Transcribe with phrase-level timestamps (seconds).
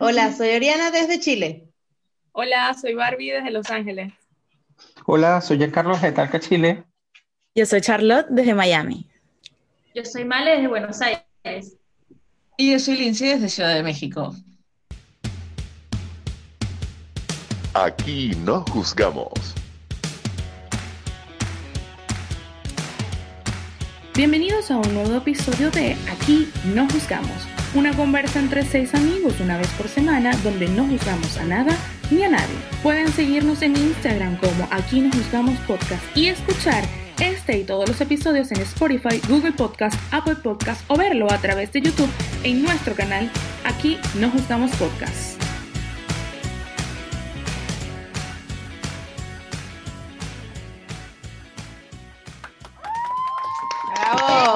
[0.00, 1.68] Hola, soy Oriana desde Chile.
[2.32, 4.12] Hola, soy Barbie desde Los Ángeles.
[5.06, 6.84] Hola, soy Carlos de Talca, Chile.
[7.54, 9.08] Yo soy Charlotte desde Miami.
[9.94, 11.76] Yo soy Male desde Buenos Aires.
[12.56, 14.34] Y yo soy Lindsay desde Ciudad de México.
[17.74, 19.54] Aquí no juzgamos.
[24.14, 29.58] Bienvenidos a un nuevo episodio de Aquí no juzgamos, una conversa entre seis amigos una
[29.58, 31.76] vez por semana donde no juzgamos a nada
[32.10, 32.56] ni a nadie.
[32.82, 36.84] Pueden seguirnos en Instagram como Aquí no juzgamos podcast y escuchar
[37.20, 41.72] este y todos los episodios en Spotify, Google Podcast, Apple Podcast o verlo a través
[41.72, 42.10] de YouTube
[42.44, 43.30] en nuestro canal
[43.64, 45.42] Aquí no juzgamos podcast.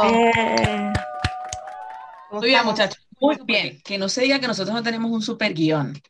[0.04, 1.11] Eh, ¿Cómo
[2.32, 3.06] Muy bien, muchachos.
[3.20, 3.80] Muy bien.
[3.84, 6.00] Que no se diga que nosotros no tenemos un super guion.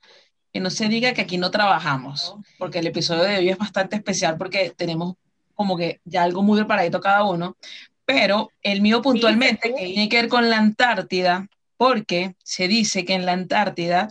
[0.52, 2.36] Que no se diga que aquí no trabajamos.
[2.58, 5.14] Porque el episodio de hoy es bastante especial porque tenemos
[5.54, 7.56] como que ya algo muy preparadito cada uno.
[8.04, 13.14] Pero el mío puntualmente, que tiene que ver con la Antártida, porque se dice que
[13.14, 14.08] en la Antártida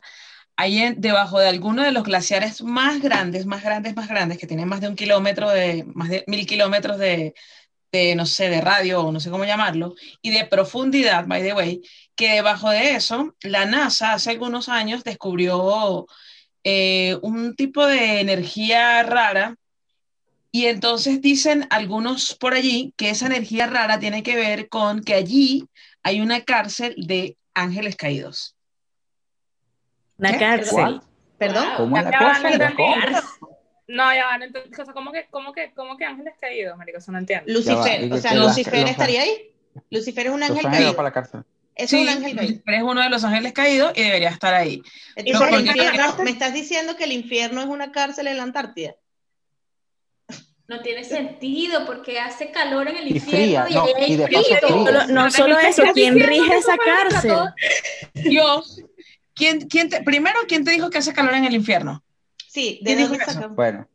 [0.56, 4.48] hay en- debajo de alguno de los glaciares más grandes, más grandes, más grandes, que
[4.48, 7.34] tienen más de un kilómetro de, más de mil kilómetros de,
[7.92, 11.54] de, no sé, de radio o no sé cómo llamarlo, y de profundidad, by the
[11.54, 11.82] way,
[12.16, 16.08] que debajo de eso, la NASA hace algunos años descubrió
[16.64, 19.56] eh, un tipo de energía rara
[20.52, 25.14] y entonces dicen algunos por allí que esa energía rara tiene que ver con que
[25.14, 25.68] allí
[26.04, 28.56] hay una cárcel de ángeles caídos.
[30.18, 30.38] una ¿Qué?
[30.38, 31.02] cárcel.
[31.38, 31.66] ¿Perdón?
[31.78, 33.24] ¿Cómo es la cosa?
[33.96, 34.06] No.
[34.06, 34.70] No, ya va, no entendí.
[34.72, 36.98] O sea, ¿cómo que, cómo que, cómo que ángeles caídos, marico?
[37.00, 37.46] Eso no entiendo.
[37.48, 39.52] Va, Lucifer, o sea, Lucifer estaría ahí.
[39.90, 40.96] Lucifer es un ángel caído.
[40.96, 41.42] para la cárcel.
[41.76, 42.42] Eso es Sí, un ángel caído.
[42.52, 44.82] Lucifer es uno de los ángeles caídos y debería estar ahí.
[45.16, 48.38] Entonces, No, el porque- infierno- me estás diciendo que el infierno es una cárcel en
[48.38, 48.96] la Antártida.
[50.68, 54.28] No tiene sentido porque hace calor en el Y infierno fría, no, hay y de
[54.30, 54.78] paso frío.
[54.78, 57.38] no Pero solo eso, ¿quién rige esa cárcel?
[58.14, 58.82] Dios,
[59.34, 62.02] ¿quién, quién te, primero, ¿quién te dijo que hace calor en el infierno?
[62.52, 63.48] Sí, ¿Quién ¿de dijo dónde?
[63.56, 63.88] Bueno.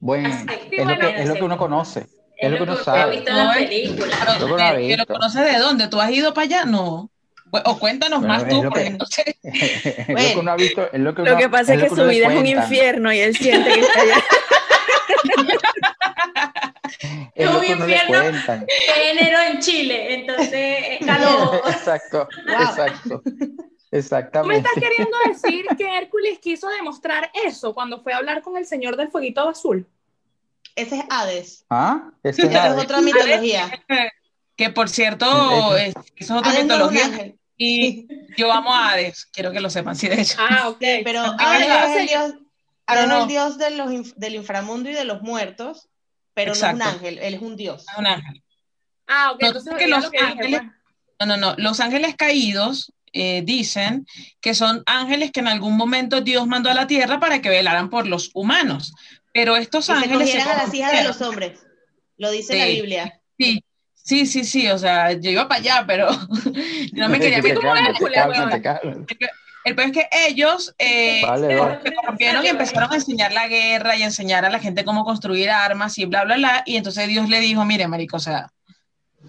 [0.00, 2.06] Bueno, Así, es lo bueno, que, es lo que uno conoce.
[2.36, 3.16] Es lo que uno sabe.
[3.16, 4.18] visto No, películas.
[4.18, 5.06] Pero, Yo no la he pero visto.
[5.14, 5.86] conoces de dónde?
[5.88, 6.64] ¿Tú has ido para allá?
[6.64, 7.08] No.
[7.52, 9.36] O cuéntanos Bueno, más tú, lo porque que- no sé.
[9.44, 10.92] es lo que uno ha visto.
[10.92, 13.36] Es lo que, Lo pasa es lo que su vida es un infierno y él
[13.36, 14.24] siente que está allá.
[17.34, 18.18] Es lo Un infierno.
[18.94, 21.60] Género en Chile, entonces es calor.
[21.68, 22.62] Exacto, Wow.
[22.62, 23.22] exacto.
[23.88, 24.68] ¿Tú me Exactamente.
[24.68, 28.96] estás queriendo decir que Hércules quiso demostrar eso cuando fue a hablar con el señor
[28.96, 29.86] del fueguito azul?
[30.74, 31.64] Ese es Hades.
[31.70, 32.10] ¿Ah?
[32.22, 32.84] Ese Esa es Hades.
[32.84, 33.70] otra mitología.
[34.56, 37.34] Que por cierto, es- eso es otra Hades no es mitología.
[37.56, 40.36] Y yo amo a Hades, quiero que lo sepan, sí, de hecho.
[40.40, 40.78] Ah, ok.
[41.04, 41.90] Pero Ah, Hades verdad.
[41.94, 42.34] es el dios,
[42.86, 43.22] Hades es no.
[43.22, 45.88] el dios de los del inframundo y de los muertos,
[46.34, 46.76] pero no es Exacto.
[46.84, 47.86] un ángel, él es un dios.
[47.90, 48.42] Es un ángel.
[49.06, 49.40] Ah, ok.
[49.40, 50.72] No, Entonces, que los lo que dije, ángeles- pues.
[51.20, 51.54] No, no, no.
[51.56, 54.06] Los ángeles caídos eh, dicen
[54.42, 57.88] que son ángeles que en algún momento Dios mandó a la tierra para que velaran
[57.88, 58.92] por los humanos.
[59.32, 61.66] Pero estos Y se ángeles se cogieran a las hijas de los hombres.
[62.18, 62.74] Lo dice la Sí.
[62.74, 63.20] Biblia.
[63.38, 66.08] Sí, sí, sí, sí, o sea, yo iba para allá, pero
[66.92, 68.60] no me quería Hércules, calmas.
[69.64, 73.96] El peor es que ellos eh, Vale, se corrompieron y empezaron a enseñar la guerra
[73.96, 76.62] y a enseñar a la gente cómo construir armas y bla, bla, bla.
[76.66, 78.52] Y entonces Dios le dijo, mire, marico, o sea,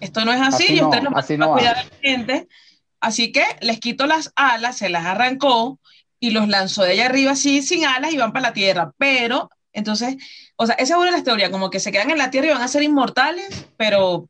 [0.00, 1.90] esto no es así, Así y ustedes no, lo así no a cuidar a la
[2.00, 2.48] gente.
[3.00, 5.78] Así que les quitó las alas, se las arrancó
[6.20, 8.92] y los lanzó de allá arriba así, sin alas, y van para la tierra.
[8.98, 10.16] Pero, entonces,
[10.56, 12.48] o sea, esa es una de las teorías, como que se quedan en la tierra
[12.48, 14.28] y van a ser inmortales, pero,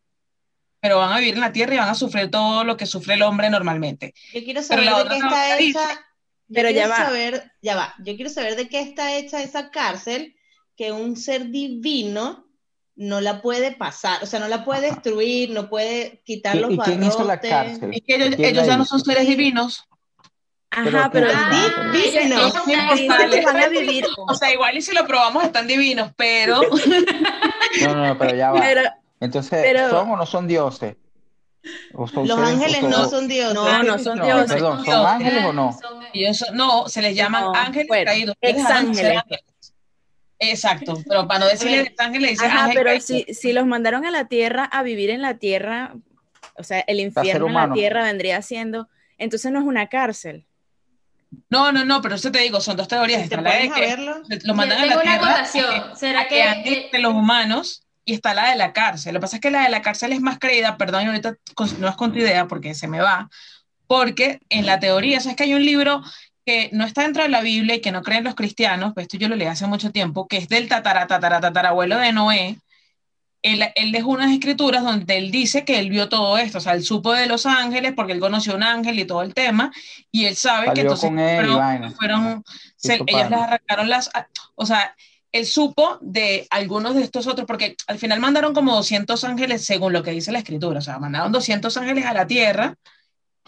[0.81, 3.15] pero van a vivir en la tierra y van a sufrir todo lo que sufre
[3.15, 4.13] el hombre normalmente.
[4.35, 5.95] Yo quiero Pero saber de qué está dice- hecha.
[6.49, 6.97] yo Pero ya quiero va.
[6.97, 7.95] Saber, ya va.
[8.05, 10.35] Yo quiero saber de qué está hecha esa cárcel
[10.77, 12.47] que un ser divino
[13.01, 16.73] no la puede pasar, o sea, no la puede destruir, no puede quitar ¿Y, los
[16.73, 17.51] y quién hizo la barrotes.
[17.51, 17.91] cárcel?
[17.95, 19.85] Es que ellos, ¿Quién ellos la ya no son seres divinos.
[20.71, 22.51] Ajá, Pero Ah, Di- ellos no.
[22.51, 23.31] son Sí, una- por dicen favor.
[23.31, 24.05] que van a vivir.
[24.29, 26.61] O sea, igual y si lo probamos están divinos, pero
[27.83, 28.61] No, no, no, pero ya va.
[28.61, 28.83] Pero,
[29.21, 30.97] Entonces, pero- ¿son o no son dioses?
[31.95, 33.55] ¿O son Los seres- ángeles no son dioses.
[33.55, 34.53] no, no son No, dioses.
[34.53, 35.07] perdón, ¿son Dioses.
[35.07, 35.73] ángeles o no?
[35.81, 38.37] Son- ellos son- no, se les llaman No, ángeles bueno, caídos.
[38.41, 39.17] Exángeles.
[39.19, 39.41] ángeles.
[40.39, 43.05] Exacto, pero para no decirle ángeles, dice Ajá, ángel pero caído.
[43.05, 45.95] si, si los mandaron a la tierra a vivir en la tierra,
[46.57, 50.47] o sea, el infierno en la tierra vendría siendo, entonces no es una cárcel.
[51.51, 53.23] No, no, no, pero eso te digo, son dos teorías.
[53.23, 55.97] Si te Está la de que verlo, lo mandan a la tengo una tierra acotación.
[55.97, 59.13] ¿Será a que eh, entre los humanos y está la de la cárcel.
[59.13, 61.37] Lo que pasa es que la de la cárcel es más creída, perdón, y ahorita
[61.55, 63.29] con- no es con tu idea porque se me va,
[63.87, 66.03] porque en la teoría, ¿sabes que hay un libro
[66.49, 69.19] que no está dentro de la Biblia y que no creen los cristianos, pues esto
[69.19, 72.59] yo lo leí hace mucho tiempo, que es del tatara, tatara, tatarabuelo de Noé,
[73.43, 76.73] él, él dejó unas escrituras donde él dice que él vio todo esto, o sea,
[76.73, 79.71] él supo de los ángeles porque él conoció un ángel y todo el tema,
[80.11, 81.57] y él sabe que entonces él fueron,
[81.97, 82.45] fueron-
[82.77, 84.11] se- ellos les arrancaron las,
[84.57, 84.95] o sea,
[85.31, 89.93] él supo de algunos de estos otros, porque al final mandaron como 200 ángeles según
[89.93, 92.75] lo que dice la escritura, o sea, mandaron 200 ángeles a la tierra,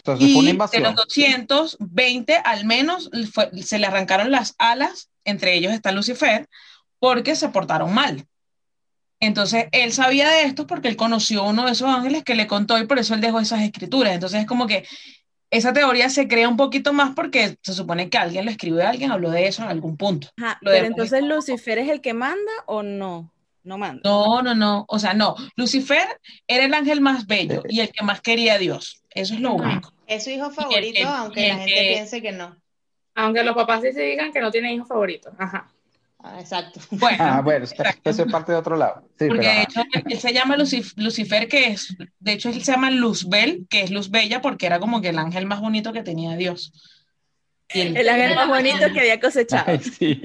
[0.01, 5.11] Entonces fue una y de los 220 al menos fue- se le arrancaron las alas,
[5.25, 6.49] entre ellos está Lucifer,
[6.99, 8.27] porque se portaron mal.
[9.23, 12.79] Entonces, él sabía de esto porque él conoció uno de esos ángeles que le contó
[12.79, 14.15] y por eso él dejó esas escrituras.
[14.15, 14.87] Entonces, es como que
[15.51, 19.13] esa teoría se crea un poquito más porque se supone que alguien lo escribió, alguien
[19.13, 20.29] habló de eso en algún punto.
[20.39, 23.31] Ajá, Lo pero entonces Lucifer es el que manda o no?
[23.63, 24.01] No manda.
[24.05, 24.87] No, no, no.
[24.89, 25.35] O sea, no.
[25.55, 26.07] Lucifer
[26.47, 29.00] era el ángel más bello y el que más quería a Dios.
[29.11, 29.73] Eso es lo Ajá.
[29.73, 29.93] único.
[30.07, 32.57] Es su hijo el- favorito, y aunque la el gente que- piense que no.
[33.15, 35.33] Aunque los papás sí se digan que no tienen hijos favoritos.
[35.39, 35.69] Ajá.
[36.23, 36.81] Ah, exacto.
[36.91, 38.11] Bueno, Ah, bueno, eso exacto.
[38.11, 39.03] eso es parte de otro lado.
[39.19, 42.51] Sí, Porque pero, de hecho él, él se llama Lucif- Lucifer, que es, de hecho
[42.51, 45.61] él se llama Luzbel, que es luz bella, porque era como que el ángel más
[45.61, 46.73] bonito que tenía Dios.
[47.75, 49.65] El ángel más bonito que había cosechado.
[49.69, 50.21] Ay, sí.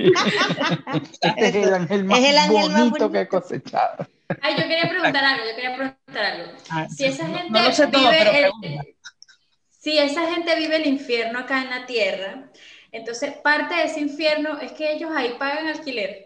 [1.22, 3.42] Este es el ángel más Es el ángel más bonito que he bonito.
[3.42, 4.08] cosechado.
[4.42, 6.52] Ay, yo quería preguntar algo, yo quería preguntar algo.
[6.72, 8.84] Ah, Si esa gente no lo sé todo, vive pero el- pregunta.
[9.70, 12.50] si esa gente vive el infierno acá en la tierra,
[12.92, 16.25] entonces parte de ese infierno es que ellos ahí pagan alquiler.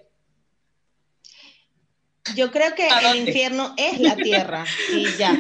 [2.36, 5.34] Yo creo que ¿A el infierno es la tierra y ya.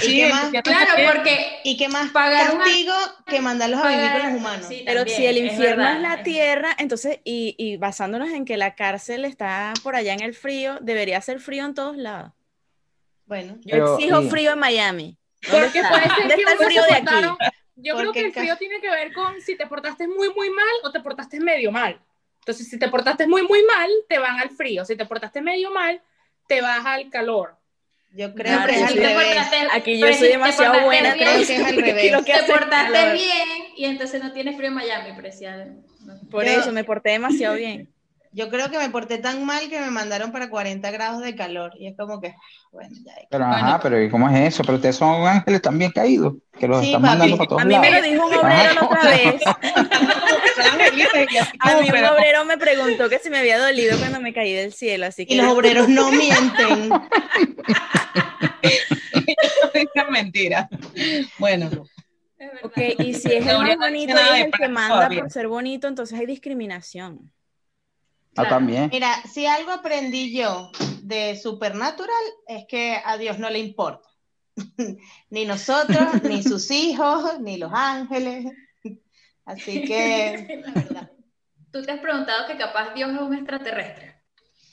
[0.00, 0.44] Sí, qué el más?
[0.46, 2.94] infierno Claro, es- porque Y qué más Pagar una- castigo
[3.26, 4.66] que mandarlos a vivir con los humanos.
[4.68, 6.16] Sí, Pero también, si el es infierno es, verdad.
[6.16, 10.34] la tierra, entonces, y, y basándonos en que la cárcel está por allá en el
[10.34, 12.32] frío, debería ser frío en todos lados.
[13.26, 15.16] Bueno, Yo Pero, exijo y- frío en Miami.
[15.42, 15.90] ¿Dónde Porque está?
[15.90, 17.14] puede ser ¿Dónde que el frío se de aquí?
[17.76, 20.66] Yo creo que el frío tiene que ver con si te portaste muy, muy mal
[20.82, 22.00] o te portaste medio mal.
[22.48, 24.82] Entonces, si te portaste muy, muy mal, te van al frío.
[24.86, 26.00] Si te portaste medio mal,
[26.46, 27.56] te vas al calor.
[28.14, 29.26] yo creo Claro, que es yo al soy- Te revés.
[29.36, 31.12] portaste- Aquí yo soy demasiado buena.
[31.12, 32.24] bien, Creo que es al revés.
[32.24, 33.12] Te portaste calor.
[33.12, 35.66] bien y entonces no tienes frío en Miami, preciado.
[36.30, 37.92] Por Yo- eso me porté demasiado bien.
[38.38, 41.72] Yo creo que me porté tan mal que me mandaron para 40 grados de calor.
[41.76, 42.36] Y es como que,
[42.70, 43.12] bueno, ya.
[43.28, 43.66] Pero, Bueno.
[43.66, 44.62] ajá, pero ¿y cómo es eso?
[44.62, 47.10] Pero ustedes son ángeles también caídos, que los Sí, están papi.
[47.18, 49.42] mandando para todos A mí me lo dijo un Ajá, obrero la ¿cómo otra vez.
[51.60, 54.72] A mí un obrero me preguntó que si me había dolido cuando me caí del
[54.72, 56.92] cielo, así que Y los obreros no mienten.
[58.62, 60.68] Es mentira.
[61.38, 61.70] Bueno.
[62.62, 65.88] Ok, y si es el más bonito y es el que manda por ser bonito,
[65.88, 67.30] entonces hay discriminación.
[68.46, 68.90] Ah, también.
[68.92, 70.70] Mira, si algo aprendí yo
[71.02, 74.08] de Supernatural es que a Dios no le importa.
[75.30, 78.46] ni nosotros, ni sus hijos, ni los ángeles.
[79.44, 81.10] Así que, la verdad.
[81.72, 84.22] ¿Tú te has preguntado que capaz Dios es un extraterrestre?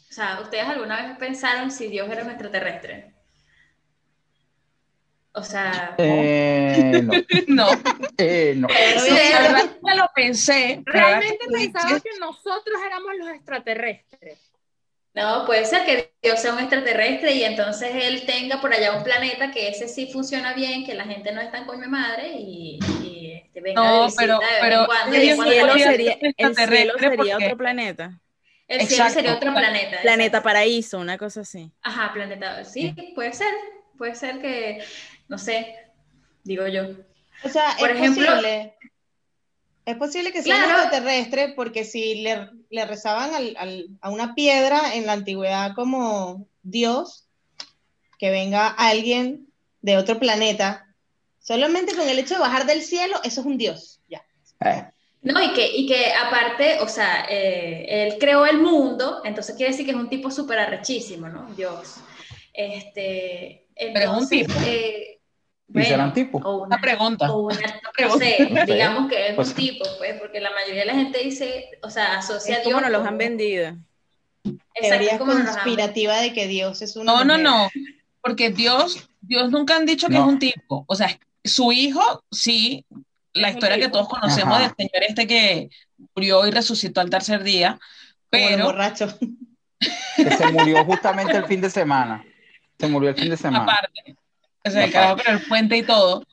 [0.09, 3.14] O sea, ¿ustedes alguna vez pensaron si Dios era un extraterrestre?
[5.37, 7.13] O sea, Eh, no,
[7.47, 7.67] no.
[8.17, 8.67] eh, no.
[8.67, 9.11] Pero Sí,
[9.97, 10.81] lo pensé.
[10.85, 14.39] Realmente pensaba que nosotros éramos los extraterrestres.
[15.13, 19.03] no, puede ser que Dios sea un extraterrestre y entonces él tenga por allá un
[19.03, 22.79] planeta que ese sí funciona bien, que la gente no es tan coño madre y,
[23.03, 25.15] y, este, venga No, de visita pero- de vez pero en cuando.
[25.15, 28.19] El cuando cielo sería, ser el cielo sería otro planeta.
[28.67, 29.13] el cielo Exacto.
[29.13, 30.01] sería otro planeta.
[30.01, 30.43] Planeta exacto.
[30.43, 31.71] paraíso, una cosa así.
[31.81, 32.63] Ajá, planeta.
[32.65, 33.53] Sí, puede ser.
[33.97, 34.83] Puede ser que,
[35.27, 35.75] no sé,
[36.43, 36.83] digo yo.
[37.43, 38.73] O sea, Por es ejemplo- posible.
[39.85, 40.81] Es posible que sea un Claro.
[40.81, 46.47] extraterrestre porque si le, le rezaban al- al- a una piedra en la antigüedad como
[46.63, 47.27] Dios,
[48.17, 49.47] que venga alguien
[49.81, 50.87] de otro planeta,
[51.39, 53.99] solamente con el hecho de bajar del cielo, eso es un Dios.
[54.09, 54.23] Ya.
[54.61, 54.85] Eh,
[55.21, 59.71] No, y que, y que aparte, o sea, eh, él creó el mundo, entonces quiere
[59.71, 61.45] decir que es un tipo súper arrechísimo, ¿no?
[61.55, 61.95] Dios.
[62.53, 64.53] Este, Pero es un tipo.
[64.65, 65.14] eh,
[65.67, 66.37] ¿Y será bueno, un tipo?
[66.39, 67.31] o Una pregunta.
[67.31, 68.25] o una- no pregunta.
[68.25, 68.73] sé, No sé.
[68.73, 71.89] digamos que es Pues- un tipo, pues, porque la mayoría de la gente dice, o
[71.89, 73.75] sea, asocia Es a Dios como nos los han vendido.
[74.79, 77.43] Teoría conspirativa de que Dios es una No, no, mujer.
[77.43, 77.69] no.
[78.21, 80.21] Porque Dios, Dios nunca han dicho que No.
[80.21, 80.85] es un tipo.
[80.87, 82.85] O sea, su hijo, sí,
[83.33, 84.67] la un historia que todos conocemos Ajá.
[84.67, 85.69] del señor este que
[86.15, 87.79] murió y resucitó al tercer día.
[88.29, 89.15] Pero borrachos.
[90.15, 92.23] que se murió justamente el fin de semana.
[92.79, 93.63] Se murió el fin de semana.
[93.63, 94.15] aparte,
[94.65, 96.23] o sea, el carajo con el puente y todo.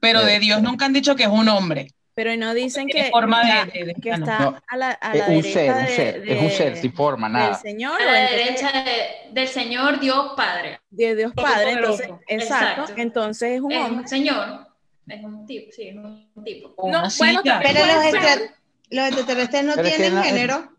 [0.00, 0.40] Pero de Sí.
[0.46, 1.92] Dios nunca han dicho que es un hombre.
[2.14, 4.16] Pero no dicen que, forma de- de- de- que no.
[4.16, 4.58] está No.
[4.68, 6.92] a la, a Es la un derecha ser, un de- ser, es un ser sin
[6.92, 7.54] forma, del nada.
[7.54, 10.80] Señor A la entonces- derecha de- del Señor Dios Padre.
[10.90, 12.94] de Dios Padre, entonces, exacto, Exacto.
[13.00, 14.02] entonces es un Es hombre.
[14.02, 14.66] un señor.
[15.06, 16.74] Es un tipo, sí, es un tipo.
[16.88, 18.54] No, bueno, Pero los, extra-
[18.90, 20.72] Los extraterrestres no Pero tienen género.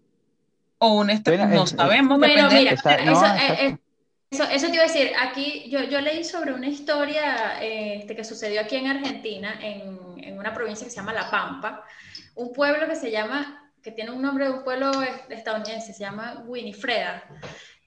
[0.80, 2.56] O un extra- Bueno, no sabemos, depende.
[2.56, 3.22] mira, Está- no.
[4.32, 8.16] Eso, eso te iba a decir, aquí yo, yo leí sobre una historia eh, este,
[8.16, 11.84] que sucedió aquí en Argentina, en, en una provincia que se llama La Pampa,
[12.36, 16.00] un pueblo que se llama, que tiene un nombre de un pueblo es- estadounidense, se
[16.00, 17.24] llama Winifreda.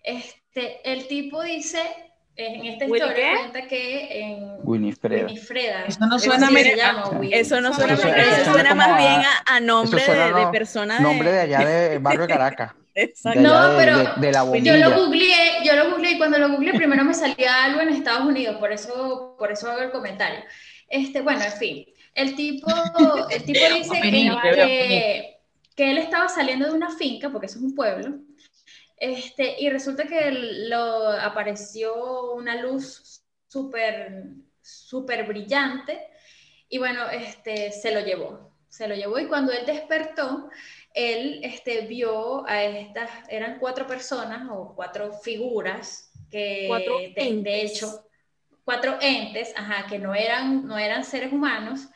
[0.02, 1.80] Este, el tipo dice,
[2.36, 3.38] eh, en esta ¿Winnie historia qué?
[3.38, 5.24] cuenta que en Winifred.
[5.24, 8.74] Winifreda, Eso no suena se llama, Win- Eso no suena, Eso suena- eso eso suena
[8.74, 11.40] más bien a- nombre Eso suena, de, de persona Nombre de de...
[11.40, 12.72] allá de Barrio de Caracas.
[12.94, 13.40] Exacto.
[13.40, 16.48] No, de, pero de- de la Yo lo googleé, yo lo googleé y cuando lo
[16.50, 20.40] googleé primero me salía algo en Estados Unidos, por eso, por eso hago el comentario.
[20.88, 22.68] Este, bueno, en fin, el tipo,
[23.30, 24.08] el tipo dice que,
[24.52, 25.36] que,
[25.74, 28.18] que él estaba saliendo de una finca, porque eso es un pueblo,
[28.96, 30.30] este, y resulta que
[30.68, 34.24] lo apareció una luz súper,
[34.62, 36.00] súper brillante,
[36.68, 40.48] y bueno, este, se lo llevó, se lo llevó y cuando él despertó,
[40.94, 47.62] él este, vio a estas, eran cuatro personas o cuatro figuras que Cuatro de, de
[47.62, 48.06] hecho,
[48.64, 51.88] cuatro entes, ajá, que no eran, no eran seres humanos.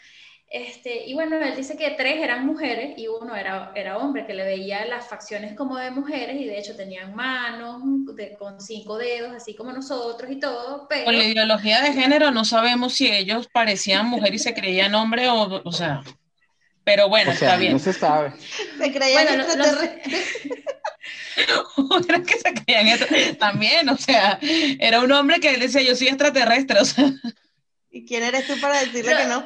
[0.50, 4.32] Este, y bueno, él dice que tres eran mujeres y uno era, era hombre, que
[4.32, 7.82] le veía las facciones como de mujeres y de hecho tenían manos
[8.16, 11.04] de- con cinco dedos, así como nosotros y todo, pero...
[11.04, 15.28] Con la ideología de género no sabemos si ellos parecían mujer y se creían hombre
[15.28, 16.02] o, o sea,
[16.88, 17.74] pero bueno, O sea, está bien.
[17.74, 18.32] no se sabe.
[18.78, 20.26] Se creían Bueno, extraterrestres.
[22.08, 23.04] Era que se creían eso
[23.38, 24.38] también, o sea,
[24.80, 27.10] era un hombre que decía yo soy extraterrestre, o sea,
[27.90, 29.44] ¿Y quién eres tú para decirle que no?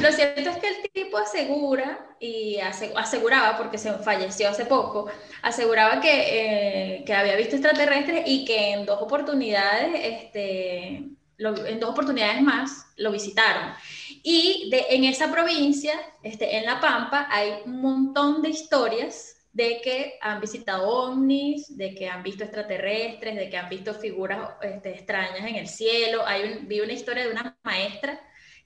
[0.00, 5.10] Lo cierto es que el tipo asegura, y ase- aseguraba, porque se falleció hace poco,
[5.42, 6.12] aseguraba que,
[6.98, 11.02] eh, que había visto extraterrestres y que en dos oportunidades, este,
[11.36, 13.74] lo- en dos oportunidades más, lo visitaron.
[14.26, 19.82] Y de, en esa provincia, este, en La Pampa, hay un montón de historias de
[19.82, 24.92] que han visitado ovnis, de que han visto extraterrestres, de que han visto figuras este,
[24.92, 26.26] extrañas en el cielo.
[26.26, 28.18] Hay vi una historia de una maestra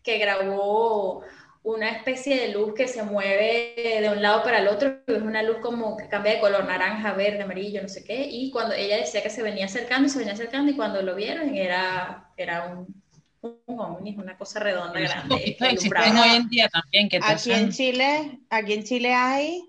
[0.04, 1.24] que grabó
[1.64, 5.42] una especie de luz que se mueve de un lado para el otro, es una
[5.42, 8.98] luz como que cambia de color, naranja, verde, amarillo, no sé qué, y cuando ella
[8.98, 12.66] decía que se venía acercando y se venía acercando, y cuando lo vieron era, era
[12.66, 13.02] un,
[13.42, 17.56] un ovni, una cosa redonda, grande, existen hoy en día también que te Aquí en
[17.68, 19.64] hacen- Chile, aquí en Chile hay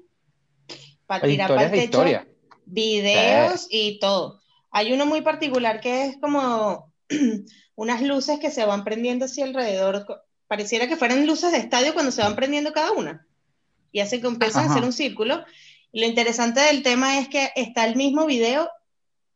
[1.05, 2.27] para Hay tirar para historias el de techo historia.
[2.65, 4.41] videos y todo.
[4.71, 6.91] Hay uno muy particular que es como
[7.75, 10.05] unas luces que se van prendiendo así alrededor.
[10.47, 13.25] Pareciera que fueran luces de estadio cuando se van prendiendo cada una.
[13.91, 15.43] Y hace que empiezan a hacer un círculo.
[15.91, 18.69] Y lo interesante del tema es que está el mismo video.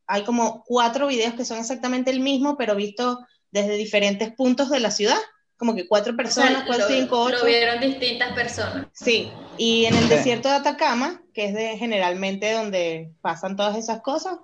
[0.06, 4.80] Hay como cuatro videos que son exactamente el mismo, pero visto desde diferentes puntos de
[4.82, 5.18] la ciudad.
[5.56, 7.46] Como que cuatro O sea, personas, cuatro, lo, cinco, lo ocho.
[7.46, 8.88] vieron distintas personas.
[8.92, 14.02] Sí, y en el desierto de Atacama, que es de generalmente donde pasan todas esas
[14.02, 14.40] cosas,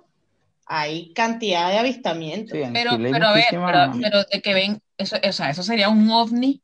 [0.66, 2.56] hay cantidad de avistamientos.
[2.56, 5.88] Sí, Pero, pero a ver, pero, pero de que ven, eso, o sea, eso sería
[5.88, 6.62] un ovni.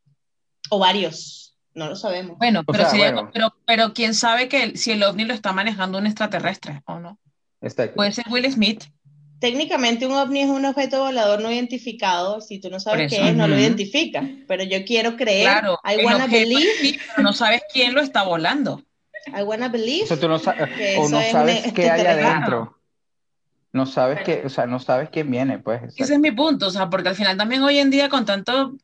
[0.70, 2.38] O varios, no lo sabemos.
[2.38, 3.30] Bueno, pero, sea, sería- bueno.
[3.34, 7.00] pero, pero quién sabe que el- si el ovni lo está manejando un extraterrestre o
[7.00, 7.18] no.
[7.60, 7.96] Exacto.
[7.96, 8.84] Puede ser Will Smith.
[9.38, 12.40] Técnicamente un ovni es un objeto volador no identificado.
[12.40, 13.62] Si tú no sabes qué es, no lo Ujú.
[13.62, 14.26] identifica.
[14.48, 18.22] Pero yo quiero creer, Claro, I wanna believe, sí, pero no sabes quién lo está
[18.22, 18.82] volando.
[19.26, 20.04] I wanna believe.
[20.04, 22.78] O sea, tú no sabes, que o eso no es sabes un qué hay adentro.
[23.72, 25.82] No sabes qué, o sea, no sabes quién viene, pues.
[25.96, 28.74] Ese es mi punto, o sea, porque al final también hoy en día con tanto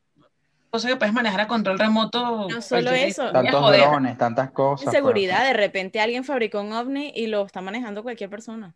[0.69, 2.49] cosa que puedes manejar a control remoto.
[2.49, 3.31] No solo eso.
[3.31, 4.81] Tantos drones, tantas cosas.
[4.81, 4.97] En pues.
[4.97, 8.75] seguridad, de repente alguien fabricó un ovni y lo está manejando cualquier persona.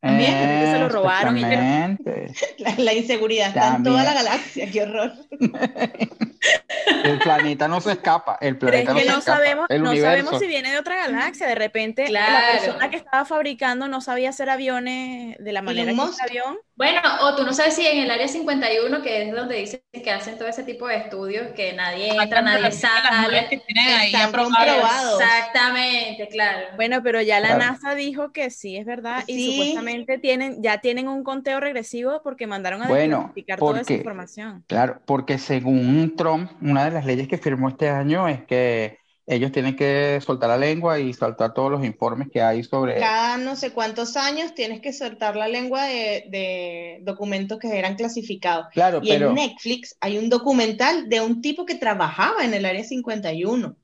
[0.00, 0.32] También,
[0.72, 2.32] se lo robaron y- Exactamente.
[2.58, 5.12] La, la inseguridad está en toda la galaxia, qué horror.
[7.04, 8.38] El planeta no se escapa.
[8.40, 9.36] El Pero es planeta que no, no se escapa.
[9.38, 10.10] sabemos, el no universo.
[10.24, 11.46] sabemos si viene de otra galaxia.
[11.46, 15.98] De repente la persona que estaba fabricando no sabía hacer aviones de la manera que
[15.98, 16.58] el avión.
[16.80, 20.10] Bueno, o tú no sabes si en el área 51, que es donde dicen que
[20.10, 23.48] hacen todo ese tipo de estudios, que nadie entra, nadie sale.
[23.50, 24.66] que tienen ahí Están aprobadas.
[24.66, 25.20] comprobados.
[25.20, 26.66] Exactamente, claro.
[26.76, 27.72] Bueno, pero ya la Claro.
[27.72, 29.50] NASA dijo que sí es verdad y Sí.
[29.52, 33.94] supuestamente tienen, ya tienen un conteo regresivo porque mandaron a Bueno, desclasificar toda esa porque-
[33.96, 34.64] información.
[34.66, 38.99] Claro, porque según Trump, una de las leyes que firmó este año es que
[39.32, 42.98] ellos tienen que soltar la lengua y soltar todos los informes que hay sobre...
[42.98, 47.94] Cada no sé cuántos años tienes que soltar la lengua de, de documentos que eran
[47.94, 48.66] clasificados.
[48.72, 49.28] Claro, Y pero...
[49.28, 53.76] en Netflix hay un documental de un tipo que trabajaba en el área 51.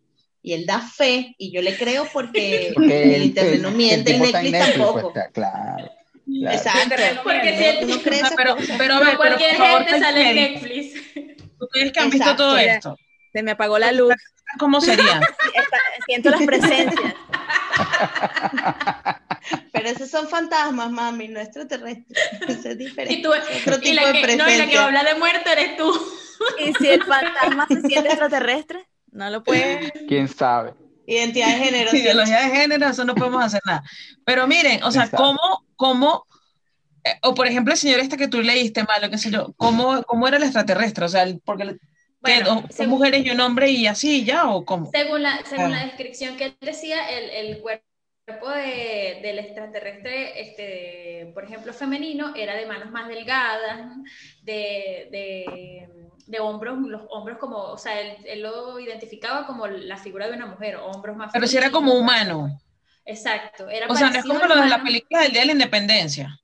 [0.42, 4.22] Y él da fe, y yo le creo porque, Porque el internet no miente en
[4.22, 5.12] Netflix Netflix, tampoco.
[5.12, 5.90] pues, está- claro,
[6.40, 6.56] claro.
[6.56, 7.20] Exacto.
[7.22, 10.30] Porque si el- ¿No crees Ah, pero, pero a ver, pero cualquier favor, gente sale
[10.30, 10.94] en Netflix.
[11.60, 12.74] ustedes que han visto todo Mira.
[12.74, 12.96] esto,
[13.32, 14.14] Se me apagó la luz.
[14.58, 15.20] ¿Cómo sería?
[15.54, 17.14] Está- siento las presencias.
[19.72, 22.18] Pero esos son fantasmas, mami, no extraterrestres.
[22.48, 23.14] Eso es diferente.
[23.14, 24.84] Y, tú, otro y tipo la de que, no, y la que presencia.
[24.84, 25.92] habla de muerto eres tú.
[26.58, 29.92] Y si el fantasma se siente extraterrestre, no lo puede.
[30.08, 30.74] ¿Quién sabe?
[31.06, 31.90] Identidad de género.
[31.90, 31.98] sí.
[31.98, 33.82] Ideología de género, eso no podemos hacer nada.
[34.24, 35.22] Pero miren, o sea, Exacto.
[35.24, 36.26] ¿cómo, cómo,
[37.04, 40.02] eh, o por ejemplo, el señor este que tú leíste malo, qué sé yo, ¿cómo,
[40.02, 41.04] cómo era el extraterrestre?
[41.04, 41.78] O sea, el- porque le- ¿qué,
[42.34, 44.90] Bueno, dos- según- mujeres y un hombre y así ya, o cómo?
[44.92, 45.68] Según la, según Ah.
[45.80, 47.82] la descripción que él decía, el, el cuerpo
[48.50, 53.86] de- del extraterrestre, este, por ejemplo, femenino, era de manos más delgadas,
[54.42, 55.88] de, de,
[56.26, 60.34] de hombros, los hombros como, o sea, él, él lo identificaba como la figura de
[60.34, 62.58] una mujer, hombros más Pero si era como humano.
[63.04, 65.52] Exacto, era O sea, no es como lo de la película del Día de la
[65.52, 66.40] Independencia.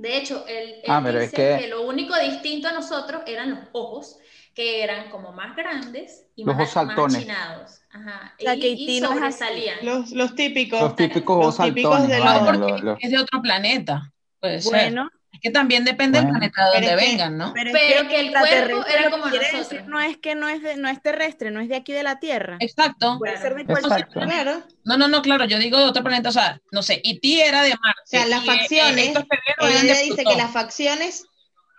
[0.00, 3.58] De hecho, él, él Ah, es dice que- lo único distinto a nosotros eran los
[3.72, 4.18] ojos,
[4.54, 7.80] que eran como más grandes y Los más, más achinados.
[7.90, 8.34] Ajá.
[8.38, 9.78] O sea, y, que y sobresalían.
[9.82, 10.80] Los, los típicos.
[10.80, 14.12] Los típicos Los típicos saltones, de los- Es de otro planeta.
[14.40, 14.60] Puede.
[14.64, 16.38] Bueno, que también depende Bueno.
[16.40, 17.52] del planeta de donde es vengan, ¿no?
[17.54, 19.68] pero, Pero es que el cuerpo era como nosotros.
[19.70, 22.02] decir no es que no es, de- no es terrestre, no es de aquí de
[22.02, 22.56] la Tierra.
[22.60, 23.16] Exacto.
[23.18, 24.64] Puede ser de cualquier.
[24.84, 27.62] No, no, no, claro, yo digo de otro planeta, o sea, no sé, Iti era
[27.62, 28.00] de Marte.
[28.02, 29.08] O sea, las y, eh, facciones,
[29.60, 31.24] Ella de dice que las facciones,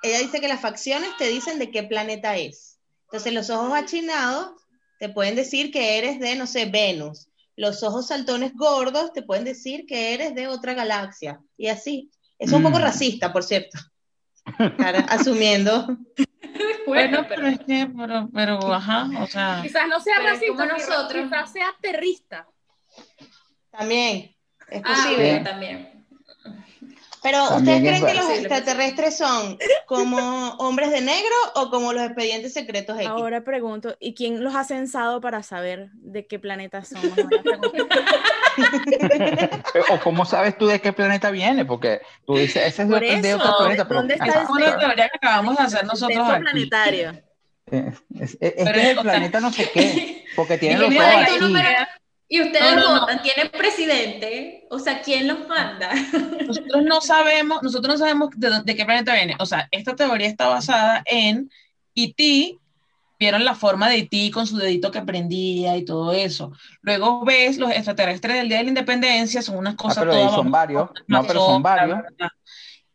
[0.03, 2.77] ella dice que las facciones te dicen de qué planeta es.
[3.05, 4.51] Entonces, los ojos achinados
[4.99, 7.27] te pueden decir que eres de, no sé, Venus.
[7.55, 11.41] Los ojos saltones gordos te pueden decir que eres de otra galaxia.
[11.57, 12.09] Y así.
[12.39, 12.81] Es un poco Mm.
[12.81, 13.77] racista, por cierto.
[14.77, 15.87] Cara, asumiendo.
[16.87, 21.23] Bueno, pero es que, pero, pero, ajá, o sea, Quizás no sea racista, como nosotros.
[21.25, 22.47] quizás sea aterrista.
[23.69, 24.35] También.
[24.69, 25.29] Es Ah, posible.
[25.29, 26.05] bueno, también.
[27.21, 32.03] Pero, ¿ustedes es creen que los extraterrestres son como hombres de negro o como los
[32.03, 33.07] expedientes secretos X?
[33.09, 37.01] Ahora pregunto, ¿y quién los ha censado para saber de qué planeta son?
[37.01, 37.71] Pregunto.
[39.91, 43.33] o cómo sabes tú de qué planeta viene, porque tú dices, ese es Por de,
[43.33, 46.41] otro planeta, pero ¿dónde está es una teoría que acabamos de hacer nosotros aquí.
[46.41, 47.11] planetario.
[47.71, 50.57] Eh, es, es- es Pero que es el o sea- planeta no sé qué, porque
[50.57, 51.39] tiene los ojos así.
[51.39, 51.87] pero-
[52.31, 52.99] y ustedes No, no, no.
[53.01, 55.89] votan, tienen presidente, o sea, ¿quién los manda?
[56.47, 59.35] Nosotros no sabemos, nosotros no sabemos de, de qué planeta viene.
[59.39, 61.49] O sea, esta teoría está basada en
[61.95, 62.57] E.T.,
[63.19, 64.31] vieron la forma de E.T.
[64.31, 66.53] con su dedito que prendía y todo eso.
[66.81, 70.19] Luego ves los extraterrestres del Día de la Independencia, son unas Ah, cosas pero ahí
[70.19, 71.99] todas son varios, no, pero son varios.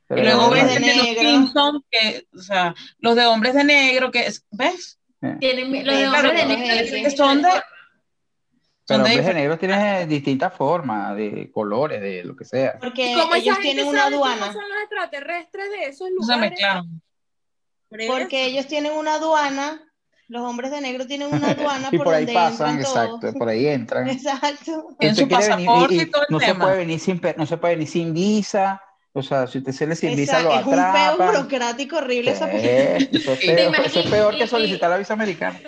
[0.07, 1.07] pero Y luego ves de los.
[1.18, 4.99] Simpsons, que, o sea, los de hombres de negro, que es, ¿ves?
[5.40, 6.97] Tienen los de Claro, hombres de pero negro.
[7.03, 7.49] que son de-
[8.87, 12.79] Pero hombres de difer- negro tienen distintas formas, de colores, de lo que sea.
[12.79, 14.40] Porque ¿Y cómo esa ellos tienen una aduana.
[14.49, 16.59] cómo son los extraterrestres de esos Se lugares?
[18.07, 19.81] Porque ellos tienen una aduana,
[20.29, 22.97] los hombres de negro tienen una aduana Y por, por ahí donde pasan, entran todos.
[23.25, 24.09] exacto, por ahí entran.
[24.11, 24.87] Exacto.
[24.90, 26.64] Usted su venir pasaporte y- todo el no se tema.
[26.64, 29.94] puede venir sin no se puede venir sin visa, o sea, si usted se le
[29.94, 34.11] sin visa lo es un peo burocrático horrible esa Sí, eso, es peor, eso es
[34.11, 35.61] peor que solicitar la visa americana.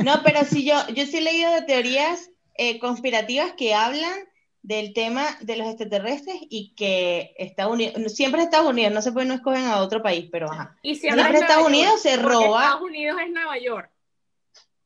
[0.00, 4.18] No, pero sí yo, yo sí he leído de teorías eh, conspirativas que hablan
[4.62, 9.26] del tema de los extraterrestres y que Estados Unidos, siempre Estados Unidos, no se puede,
[9.26, 10.76] no escogen a otro país, pero ajá.
[10.82, 12.64] Y siempre, Siempre es Estados Nueva Unidos York, se roba.
[12.64, 13.90] Estados Unidos es Nueva York.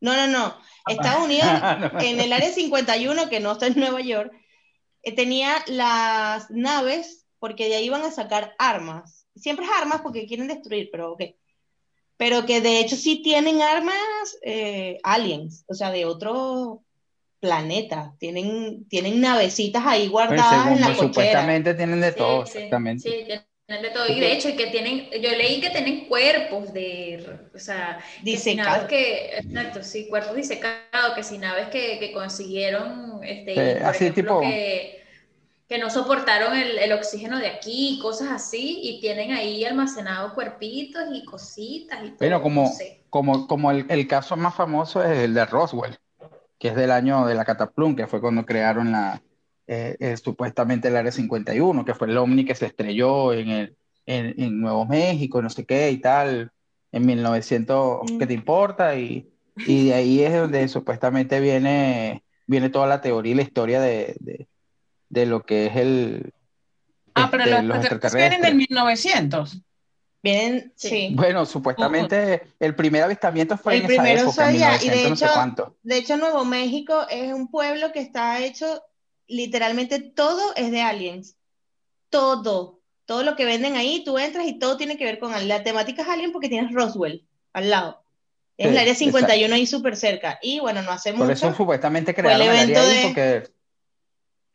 [0.00, 0.56] No, no, no.
[0.86, 1.48] Estados Unidos,
[2.00, 4.32] en el área 51, que no está en Nueva York,
[5.02, 9.26] eh, tenía las naves porque de ahí iban a sacar armas.
[9.34, 11.22] Siempre es armas porque quieren destruir, pero ok.
[12.18, 13.96] Pero que de hecho sí tienen armas
[14.42, 16.84] eh, aliens, o sea, de otro
[17.42, 18.16] planeta.
[18.20, 21.58] Tienen, tienen navecitas ahí Pero guardadas según, en la pues, cochera.
[21.58, 23.14] supuestamente tienen de todo, Sí, exactamente.
[23.22, 24.08] sí, tienen de todo.
[24.08, 28.54] Y de hecho, que tienen, yo leí que tienen cuerpos de, o sea, que si
[28.54, 28.56] Disecado.
[28.56, 33.82] naves que, exacto, sí, cuerpos disecados, que si naves que, que consiguieron, este, Sí, y,
[33.82, 35.02] por así ejemplo, tipo- que,
[35.68, 41.04] que no soportaron el, el oxígeno de aquí, cosas así, y tienen ahí almacenados cuerpitos
[41.12, 43.04] y cositas y todo, Bueno, como, no sé.
[43.10, 45.98] como, como el, el caso más famoso es el de Roswell,
[46.62, 49.20] que es del año de la Cataplum, que fue cuando crearon la,
[49.66, 53.76] eh, eh, supuestamente el Área 51, que fue el ovni que se estrelló en, el,
[54.06, 56.52] en, en Nuevo México, no sé qué y tal,
[56.92, 58.18] en 1900, Mm.
[58.20, 58.96] ¿qué te importa?
[58.96, 63.80] Y, y de ahí es donde supuestamente viene, viene toda la teoría y la historia
[63.80, 64.46] de, de,
[65.08, 66.32] de lo que es el...
[67.16, 69.62] Ah, pero este, los los extraterrestres vienen del 1900.
[70.22, 71.10] Vienen, Sí.
[71.14, 74.94] Bueno, supuestamente el primer avistamiento fue El en esa primero época, en allá, y de
[74.96, 75.76] 1900 no sé hecho-.
[75.82, 78.82] De hecho, Nuevo México es un pueblo que está hecho,
[79.26, 81.36] literalmente todo es de aliens.
[82.08, 82.78] Todo.
[83.04, 86.02] Todo lo que venden ahí, tú entras y todo tiene que ver con la temática
[86.02, 88.04] es alien porque tienes Roswell al lado.
[88.56, 90.38] Es el Sí, área 51 ahí súper cerca.
[90.40, 91.56] Y bueno, no hace Por eso mucho.
[91.56, 93.42] supuestamente crearon el evento área ahí de- porque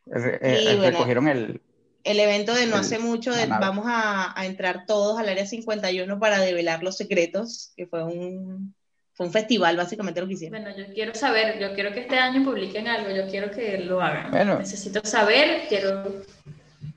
[0.06, 0.39] re- eh,
[0.71, 0.91] eh, bueno.
[0.91, 1.62] recogieron el...
[2.07, 5.45] el evento de no el- hace mucho, de vamos a, a entrar todos al área
[5.45, 8.73] 51 para develar los secretos, que fue un,
[9.13, 10.61] fue un festival básicamente lo que hicieron.
[10.63, 14.01] Bueno, yo quiero saber, yo quiero que este año publiquen algo, yo quiero que lo
[14.01, 14.31] hagan.
[14.31, 14.59] Bueno.
[14.59, 16.21] Necesito saber, quiero,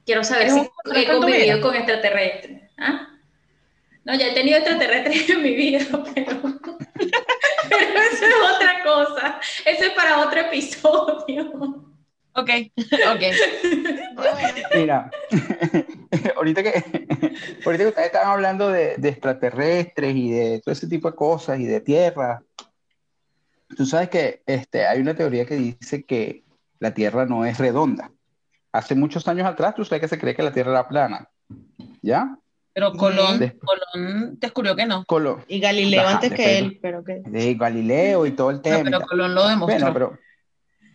[0.04, 2.62] quiero saber ¿Eres si un he convivido con extraterrestres.
[2.78, 3.06] ¿Ah?
[4.04, 5.80] No, ya he tenido extraterrestres en mi vida,
[6.14, 6.40] pero,
[7.68, 9.40] pero eso es otra cosa.
[9.64, 11.89] Eso es para otro episodio.
[12.34, 13.22] Ok, ok.
[14.74, 15.10] Mira,
[16.36, 16.70] ahorita que,
[17.64, 21.58] ahorita que ustedes estaban hablando de, de extraterrestres y de todo ese tipo de cosas
[21.58, 22.42] y de tierra,
[23.76, 26.44] tú sabes que este, hay una teoría que dice que
[26.78, 28.10] la Tierra no es redonda.
[28.72, 31.28] Hace muchos años atrás, tú sabes que se cree que la Tierra era plana.
[32.02, 32.36] ¿Ya?
[32.72, 33.38] Pero Colón.
[33.60, 35.04] Colón descubrió que no.
[35.04, 37.20] Colo- Y Galileo Ajá, antes que él, pero que...
[37.24, 38.78] de Galileo y todo el No, tema.
[38.80, 39.00] y pero.
[39.02, 39.78] Colón lo demostró.
[39.78, 40.18] Bueno, pero,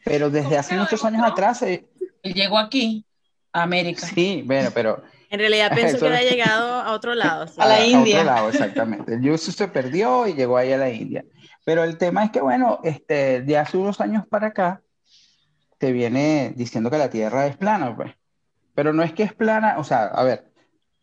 [0.06, 1.86] pero desde ¿Cómo hace muchos años atrás, eh,
[2.24, 3.06] Él llegó aquí,
[3.52, 4.06] a América.
[4.08, 7.48] sí, bueno, pero En realidad pensó Eso que había llegado a otro lado.
[7.48, 7.56] sí.
[7.60, 8.20] A la India.
[8.20, 9.16] otro lado, exactamente.
[9.16, 11.26] El Yusu se perdió y llegó ahí a la India.
[11.66, 14.82] Pero el tema es que, bueno, este, de hace unos años para acá,
[15.80, 18.14] te viene diciendo que la Tierra es plana, pues.
[18.76, 20.52] Pero no es que es plana, o sea, a ver,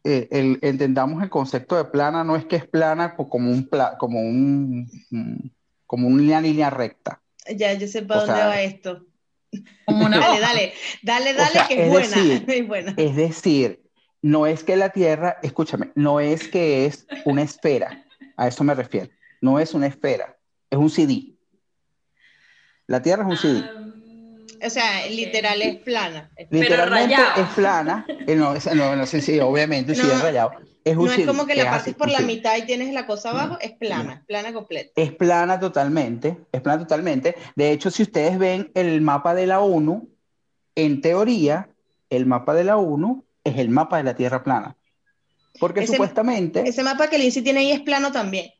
[0.05, 3.69] eh, el- entendamos el concepto de plana, no es que es plana co- como un,
[3.69, 5.49] pla- como un, mm,
[5.87, 7.22] como una línea recta.
[7.57, 9.07] Ya, yo sé para O dónde sea, va esto.
[9.85, 12.17] Como una Dale, dale, dale, O dale, sea, que es, es buena.
[12.17, 12.95] decir, es buena.
[12.97, 13.83] Es decir,
[14.23, 18.05] no es que la Tierra, escúchame, no es que es una esfera,
[18.37, 19.11] a eso me refiero.
[19.41, 20.37] No es una esfera,
[20.71, 21.35] es un CD.
[22.87, 23.65] La Tierra es un CD.
[23.65, 26.31] Ah, O sea, literal es plana.
[26.37, 27.43] Es- Literalmente rayado.
[27.43, 28.07] es plana.
[28.09, 30.53] eh, no, es- no, no sé si, obviamente, No, rayado.
[30.85, 33.31] Es No es como que la es partes por la mitad y tienes la cosa
[33.31, 34.91] abajo, es plana, es plana completa.
[34.97, 37.37] Es plana totalmente, es plana totalmente.
[37.55, 40.09] De hecho, si ustedes ven el mapa de la ONU,
[40.75, 41.69] en teoría,
[42.11, 44.77] el mapa de la ONU es el mapa de la Tierra plana.
[45.61, 46.67] Porque Ese- supuestamente...
[46.67, 48.51] Ese mapa que Lindsay tiene ahí es plano también.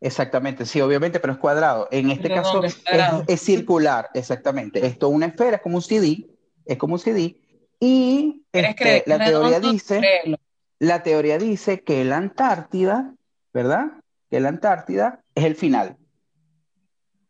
[0.00, 1.88] Exactamente, sí, obviamente, pero es cuadrado.
[1.92, 3.24] En este caso es cuadrado.
[3.28, 4.84] es, es circular, exactamente.
[4.84, 6.26] Esto es una esfera, es como un CD,
[6.64, 7.36] es como un CD.
[7.78, 10.38] Y ¿Quieres este, la teoría dice, créelo.
[10.82, 13.14] La teoría dice que la Antártida,
[13.54, 13.92] ¿verdad?
[14.28, 15.96] Que la Antártida es el final.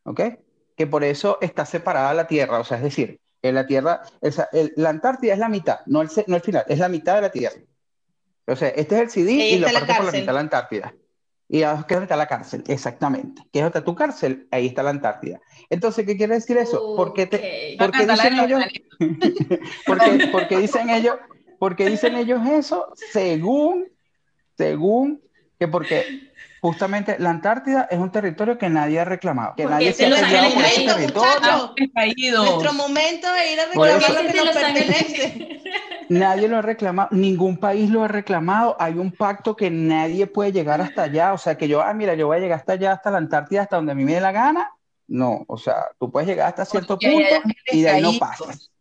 [0.04, 0.20] ¿Ok?
[0.74, 4.00] Que por eso está separada la Tierra, o sea, es decir, que la Tierra,
[4.52, 7.20] el- la Antártida es la mitad, no el, no el final, es la mitad de
[7.20, 7.56] la Tierra.
[8.46, 10.94] O sea, este es el CD y lo parte por la mitad la Antártida.
[11.46, 13.42] Y ahí está la cárcel, exactamente.
[13.52, 15.38] Que es está tu cárcel, ahí está la Antártida.
[15.68, 16.96] Entonces, ¿qué quiere decir eso?
[16.96, 18.64] ¿Por qué, te, por qué dicen de los ellos?
[19.86, 21.16] ¿Por qué, por qué dicen ellos?
[21.62, 22.92] ¿Por qué dicen ellos eso?
[23.12, 23.86] Según,
[24.58, 25.22] según
[25.60, 29.92] que porque justamente la Antártida es un territorio que nadie ha reclamado, que Porque nadie
[29.92, 31.30] se ha Los peleado por ese Ángeles, territorio.
[31.38, 31.74] muchachos.
[31.94, 32.44] Caídos.
[32.50, 34.96] Nuestro momento de ir a reclamar eso- lo que nos Los Ángeles.
[34.96, 35.62] pertenece.
[36.08, 38.76] Nadie lo ha reclamado, ningún país lo ha reclamado.
[38.80, 41.32] Hay un pacto que nadie puede llegar hasta allá.
[41.32, 43.62] O sea, que yo, ah, mira, yo voy a llegar hasta allá, hasta la Antártida,
[43.62, 44.72] hasta donde a mí me dé la gana.
[45.06, 47.08] No, o sea, tú puedes llegar hasta cierto Porque
[47.40, 48.71] punto y de ahí no pasas.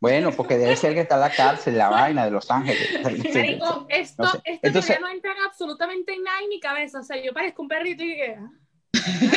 [0.00, 2.88] Bueno, porque debe ser que está la cárcel, la vaina de Los Ángeles.
[3.04, 4.40] Marico, esto, No sé.
[4.44, 7.00] esto Entonces- todavía no entra absolutamente en nada en mi cabeza.
[7.00, 8.36] O sea, yo parezco un perrito y que.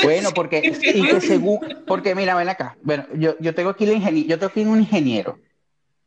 [0.04, 2.78] Bueno, porque, y que según, porque mira, ven acá.
[2.82, 5.38] Bueno, yo, yo tengo aquí la ingenie- yo tengo aquí un ingeniero.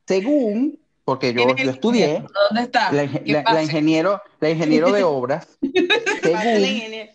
[0.07, 2.29] Según, porque yo, ¿Quién es el yo estudié, ingeniero?
[2.49, 2.93] ¿Dónde está?
[2.93, 5.59] la, inge- ¿Qué la- ingeniero, la ingeniero de obras,
[6.23, 7.13] según, ingeniero.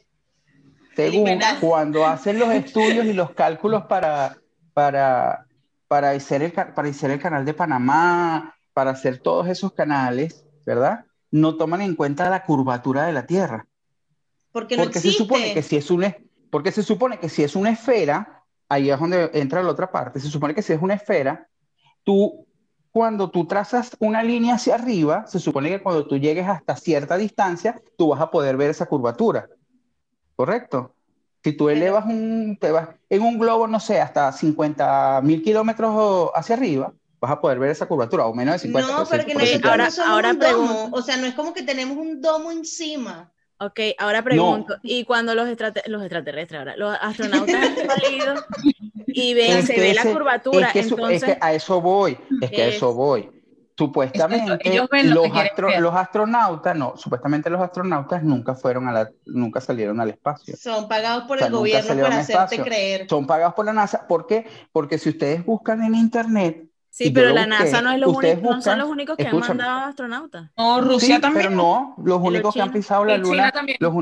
[0.95, 4.37] según cuando hacen los estudios y los cálculos para,
[4.73, 5.45] para,
[5.91, 11.03] para, hacer el, para hacer el canal de Panamá, para hacer todos esos canales, ¿verdad?
[11.31, 13.67] No toman en cuenta la curvatura de la Tierra.
[14.53, 15.25] Porque no Porque se existe.
[15.25, 16.15] supone que si es una,
[16.49, 20.21] porque se supone que si es una esfera, ahí es donde entra la otra parte,
[20.21, 21.49] se supone que si es una esfera,
[22.05, 22.47] tú,
[22.93, 27.17] cuando tú trazas una línea hacia arriba, se supone que cuando tú llegues hasta cierta
[27.17, 29.49] distancia, tú vas a poder ver esa curvatura.
[30.37, 30.95] ¿Correcto?
[31.43, 36.29] Si tú elevas un, te vas en un globo, no sé, hasta 50 mil kilómetros
[36.35, 38.87] hacia arriba, vas a poder ver esa curvatura, o menos de 50.
[38.91, 40.39] No, por porque ahora- no ahora domo.
[40.39, 40.97] pregunto.
[40.97, 43.31] O sea, no es como que tenemos un domo encima.
[43.59, 48.33] Ok, ahora pregunto, ¿y cuando los, extrate- los extraterrestres, ahora, los astronautas han salido
[49.05, 51.79] y ven, Es se ve la curvatura, es que, su- es entonces, que a eso
[51.81, 53.29] voy, es que a es- eso voy.
[53.85, 55.81] Supuestamente ellos ven lo los, astro- ver.
[55.81, 60.55] los astronautas, no, supuestamente los astronautas nunca fueron a la, nunca salieron al espacio.
[60.55, 62.63] Son pagados por O sea, el gobierno para al hacerte espacio.
[62.63, 63.07] creer.
[63.09, 64.05] Son pagados por la NASA.
[64.07, 64.45] ¿Por qué?
[64.71, 68.35] Porque si ustedes buscan en internet, sí, pero la busqué, NASA no, es los ustedes
[68.37, 69.51] únicos, no son los únicos que escúchame.
[69.51, 70.51] han mandado astronautas.
[70.55, 71.45] No, Rusia sí, también.
[71.47, 73.77] pero no, los únicos que han pisado la Y China luna, también.
[73.79, 73.93] los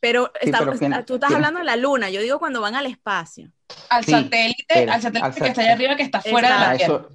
[0.00, 2.86] Pero, está- pero que- tú estás hablando de la luna, yo digo cuando van al
[2.86, 3.52] espacio.
[3.90, 6.54] Al Sí, satélite, pero- al satélite al que está allá arriba, que está fuera de
[6.54, 6.94] la Tierra.
[6.96, 7.08] eso,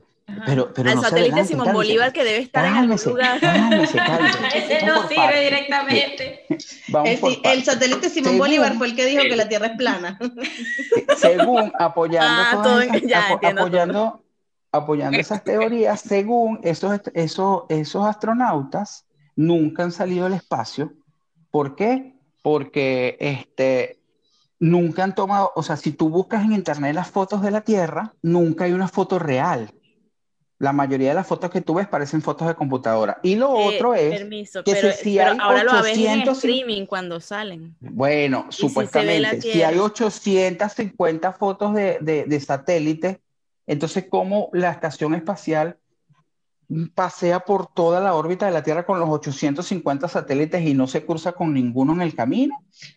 [0.46, 1.88] pero, pero al no satélite adelante, Simón cálmese.
[1.88, 3.40] Bolívar que debe estar en algún lugar.
[3.40, 4.38] cálmese, cálmese.
[4.56, 6.46] Ese no sirve directamente.
[6.90, 7.10] Vamos
[7.44, 10.18] El, satélite Simón Según- Bolívar fue el que dijo que la Tierra es plana.
[11.18, 12.28] según apoyando
[12.60, 14.24] Ah, todo- esas- ya apo- entiendo apoyando,
[14.72, 20.94] apoyando esas teorías, según esos, esos, esos astronautas nunca han salido al espacio.
[21.52, 22.16] ¿Por qué?
[22.42, 24.00] Porque este,
[24.60, 28.14] nunca han tomado, o sea, si tú buscas en internet las fotos de la Tierra,
[28.22, 29.72] nunca hay una foto real.
[30.58, 33.20] La mayoría de las fotos que tú ves parecen fotos de computadora.
[33.24, 35.98] Y lo Eh, otro es permiso, que pero, si- si pero hay ahora lo ves
[35.98, 37.76] en 800 streaming cuando salen.
[37.80, 43.22] Bueno, supuestamente, si hay 850 fotos de, de, de satélite,
[43.68, 45.78] entonces, ¿cómo la estación espacial
[46.96, 51.06] pasea por toda la órbita de la Tierra con los 850 satélites y no se
[51.06, 52.56] cruza con ninguno en el camino?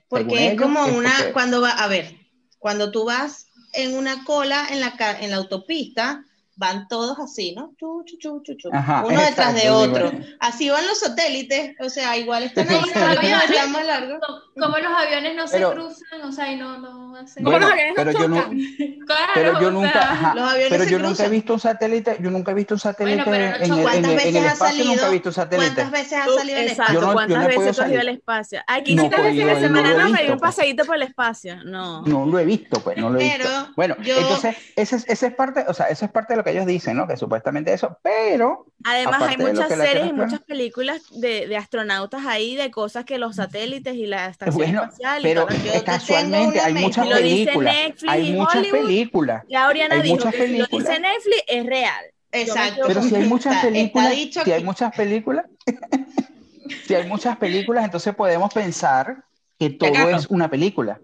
[0.09, 2.16] Porque es como una, cuando va, a ver,
[2.59, 6.25] cuando tú vas en una cola en la, en la autopista,
[6.59, 7.73] van todos así, ¿no?
[7.79, 8.68] Chu, chu, chu, chu, chu.
[8.73, 10.09] Ajá, Uno detrás de otro.
[10.09, 10.37] igual.
[10.40, 13.68] Así van los satélites, o sea, igual están ahí, aviones.
[13.71, 14.18] más largos.
[14.27, 17.44] Como- Como los aviones no Pero- se cruzan, o sea, y no, no hacen.
[17.44, 18.59] ¿Cómo Bueno, los aviones no pero yo no, chocan?
[19.07, 21.31] Claro, pero yo o nunca, sea, ajá, los aviones pero se yo nunca he cruzan.
[21.31, 23.42] visto un satélite, yo nunca he visto un satélite pero no en,
[23.73, 25.12] el- ¿Cuántas en el veces ha espacio, nunca he salido?
[25.12, 25.66] visto un satélite.
[25.75, 27.61] ¿Cuántas veces ha Tú- salido en el exacto, Yo no- yo ¿cuántas no he podido
[27.61, 28.61] veces tú has ido al espacio?
[28.66, 30.55] Aquí No podido, de no semana, no, me visto, di un pues.
[30.57, 31.64] paseíto por el espacio.
[31.64, 32.03] No.
[32.03, 33.73] No lo he visto, pues, no lo he Pero visto.
[33.77, 36.67] Bueno, yo- entonces, ese es, parte, o sea, eso es parte de lo que ellos
[36.67, 37.07] dicen, ¿no?
[37.07, 42.57] Que supuestamente eso, pero Además, hay muchas series y muchas películas de, de astronautas ahí,
[42.57, 46.75] de cosas que los satélites y la estación Bueno, espacial y pero te casualmente hay
[46.75, 48.79] muchas Y lo dice películas, Netflix hay y muchas Hollywood.
[48.79, 52.05] películas, Ya Oriana hay dijo muchas que si lo dice Netflix es real.
[52.31, 52.83] Exacto.
[52.87, 55.47] pero si hay muchas Está- está películas, dicho si hay muchas películas,
[56.87, 59.25] si hay muchas películas, entonces podemos pensar
[59.59, 61.01] que todo es una película.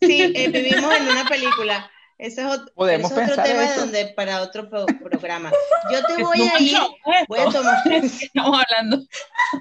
[0.00, 1.90] Sí, eh, vivimos en una película.
[2.18, 3.80] Ese es, ot- Podemos ese es otro tema eso.
[3.80, 5.52] donde, para otro pro- programa.
[5.92, 6.96] Yo te voy a ir, esto.
[7.28, 9.06] voy a tomar, Estamos hablando.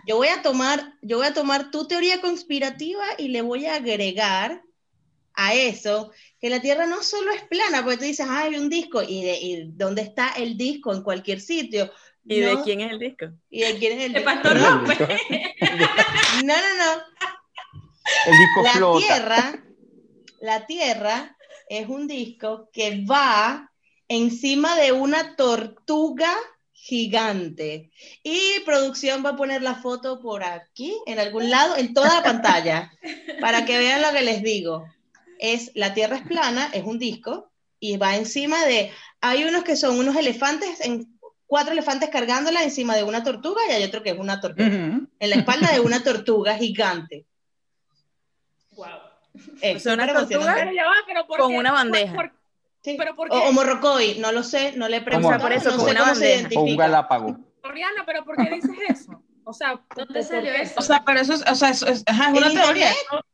[0.07, 3.75] yo voy a tomar, yo voy a tomar tu teoría conspirativa y le voy a
[3.75, 4.61] agregar
[5.33, 8.69] a eso que la Tierra no solo es plana, porque tú dices, ah, hay un
[8.69, 11.91] disco, y, de, y dónde está el disco en cualquier sitio.
[12.23, 13.25] ¿Y de No, quién es el disco?
[13.49, 14.33] ¿Y de quién es el De disco?
[14.33, 14.97] Pastor No, López.
[14.99, 17.01] no, no, no.
[18.27, 19.05] El disco La flota.
[19.05, 19.63] Tierra,
[20.39, 21.34] la Tierra
[21.69, 23.71] es un disco que va
[24.07, 26.33] encima de una tortuga
[26.85, 27.89] gigante.
[28.21, 32.23] Y producción va a poner la foto por aquí, en algún lado, en toda la
[32.23, 32.91] pantalla,
[33.41, 34.85] para que vean lo que les digo.
[35.39, 39.75] Es La Tierra es plana, es un disco, y va encima de, hay unos que
[39.75, 44.11] son unos elefantes, en, cuatro elefantes cargándola encima de una tortuga, y hay otro que
[44.11, 47.25] es una tortuga, en la espalda de una tortuga gigante.
[48.73, 49.15] Wow.
[49.33, 49.34] Es O sea, una súper emocionante.
[49.34, 51.57] tortuga Pero ya va, pero ¿por Con qué?
[51.59, 52.13] una bandeja.
[52.15, 52.45] ¿Por- por-
[52.85, 52.95] Sí.
[52.99, 53.47] ¿Pero por o, qué?
[53.47, 55.99] o morrocoy, no lo sé, no le he preguntado, por eso, no con sé una
[56.01, 56.21] cómo se.
[56.21, 56.83] O un identifica.
[56.83, 57.37] galápago.
[57.63, 59.23] Oriana, pero ¿por qué dices eso?
[59.43, 60.73] O sea, ¿por, ¿Dónde salió eso?
[60.77, 62.89] O sea, pero eso es, o sea, eso es, ajá, es una ¿En teoría.
[62.91, 63.25] internet?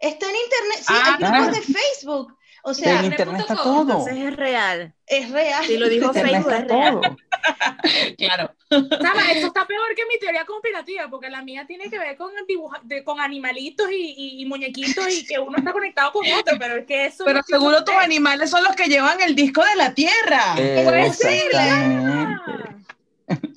[0.00, 2.35] Está en internet, sí, Ah, hay grupos de Facebook.
[2.68, 3.80] O sea, en internet está todo.
[3.82, 4.92] Entonces es real.
[5.06, 5.64] es real.
[5.64, 7.00] Si lo dijo Internet Facebook, está es real.
[7.00, 7.16] todo.
[8.18, 8.52] Claro.
[8.70, 12.80] Esto está peor que mi teoría conspirativa, porque la mía tiene que ver con, dibuja-
[12.82, 16.74] de- con animalitos y, y- y muñequitos y que uno está conectado con otro, pero
[16.76, 17.24] es que eso...
[17.24, 20.54] Pero no seguro tus animales son los que llevan el disco de la Tierra.
[20.56, 21.52] Puede ser.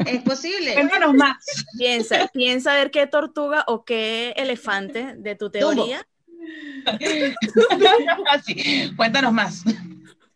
[0.06, 0.74] Es posible.
[0.74, 1.38] Cuéntanos más.
[1.78, 6.06] Piensa, piensa a ver qué tortuga o qué elefante de tu teoría.
[8.32, 9.64] Así, cuéntanos más.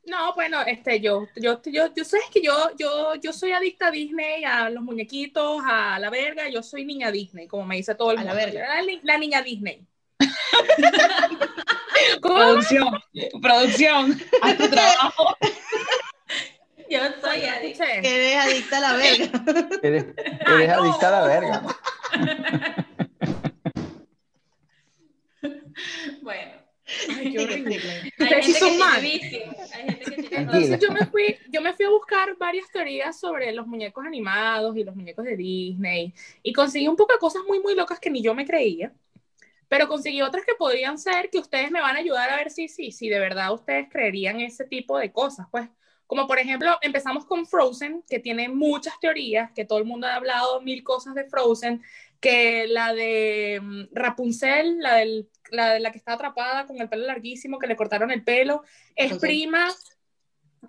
[0.05, 3.91] No, bueno, este, yo, yo, yo, yo sabes que yo, yo, yo soy adicta a
[3.91, 8.11] Disney, a los muñequitos, a la verga, yo soy niña Disney, como me dice todo
[8.11, 8.45] el A la mundo.
[8.45, 8.67] verga.
[8.75, 9.87] La, ni- la niña Disney.
[12.21, 12.35] ¿Cómo?
[12.35, 12.99] Producción,
[13.41, 15.37] producción, haz tu trabajo.
[16.89, 17.85] Yo soy adicta.
[17.93, 19.43] Eres adicta a la verga.
[19.81, 20.05] Eres,
[20.45, 20.83] eres no.
[20.83, 21.61] adicta a la verga.
[26.21, 26.51] Bueno,
[27.07, 27.81] Ay, qué horrible.
[28.19, 29.01] hay gente que son tiene mal.
[29.01, 29.39] vicio.
[29.71, 30.75] Hay gente que tiene Tranquila.
[30.75, 34.75] Entonces yo me fui, yo me fui a buscar varias teorías sobre los muñecos animados
[34.77, 38.09] y los muñecos de Disney y conseguí un poco de cosas muy muy locas que
[38.09, 38.93] ni yo me creía,
[39.69, 42.67] pero conseguí otras que podrían ser que ustedes me van a ayudar a ver si
[42.67, 45.69] si si de verdad ustedes creerían ese tipo de cosas, pues
[46.07, 50.15] como por ejemplo empezamos con Frozen que tiene muchas teorías, que todo el mundo ha
[50.15, 51.81] hablado mil cosas de Frozen,
[52.23, 56.87] que la de mm, Rapunzel, la del la de la que está atrapada con el
[56.87, 58.63] pelo larguísimo, que le cortaron el pelo,
[58.95, 59.67] es prima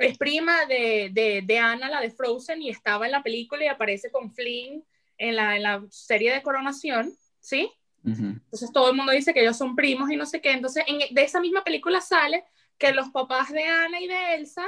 [0.01, 3.69] es prima de, de, de Anna, la de Frozen, y estaba en la película y
[3.69, 4.85] aparece con Flynn
[5.17, 7.71] en la, en la serie de Coronación, ¿sí?
[8.05, 10.51] Entonces todo el mundo dice que ellos son primos y no sé qué.
[10.51, 12.45] Entonces en- de esa misma película sale
[12.77, 14.65] que los papás de Ana y de Elsa,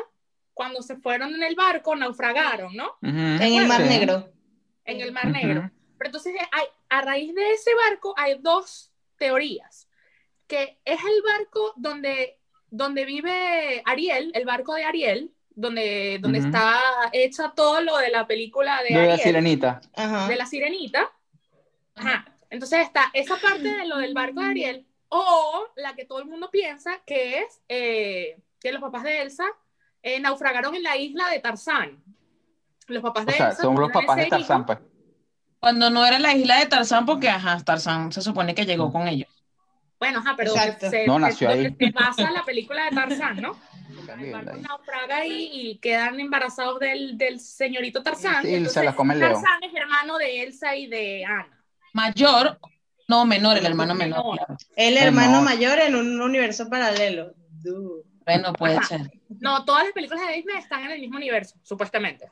[0.55, 2.93] cuando se fueron en el barco, naufragaron, ¿no?
[3.03, 3.89] En el Mar Sí.
[3.89, 4.33] Negro.
[4.85, 5.27] En el Mar.
[5.27, 5.71] Negro.
[5.99, 9.89] Pero entonces hay, a raíz de ese barco hay dos teorías.
[10.47, 12.39] Que es el barco donde,
[12.71, 16.79] donde vive Ariel, el barco de Ariel, donde, donde está
[17.13, 19.81] hecha todo lo de la película de De la sirenita.
[19.95, 20.29] Ajá.
[20.29, 21.11] de la sirenita.
[21.95, 22.37] Ajá.
[22.51, 26.27] Entonces está esa parte de lo del barco de Ariel, o la que todo el
[26.27, 29.47] mundo piensa que es eh, que los papás de Elsa
[30.03, 32.03] eh, naufragaron en la isla de Tarzán.
[32.87, 34.31] Los papás O de sea, Elsa son los papás de hijo.
[34.31, 34.79] Tarzán, pues.
[35.61, 39.09] Cuando no era la isla de Tarzán, porque ajá, Tarzán se supone que llegó con
[39.09, 39.29] ellos.
[39.99, 40.91] Bueno, ajá, pero Exacto.
[40.91, 41.75] se, No, nació ahí.
[41.79, 43.57] se basa la película de Tarzán, ¿no?
[44.21, 44.61] El barco Ahí.
[44.61, 48.43] naufraga y quedan embarazados del, del señorito Tarzán.
[48.43, 49.33] Sí, y se las come el león.
[49.33, 51.65] Tarzán es hermano de Elsa y de Ana.
[51.95, 52.59] Mayor,
[53.09, 54.23] no, menor, el hermano menor.
[54.23, 54.37] Menor.
[54.37, 54.57] claro.
[54.77, 55.43] El hermano no.
[55.43, 57.33] mayor en un universo paralelo.
[57.63, 58.05] Du.
[58.27, 58.87] Bueno, puede Ajá.
[58.87, 59.01] ser.
[59.41, 62.31] No, todas las películas de Disney están en el mismo universo, supuestamente.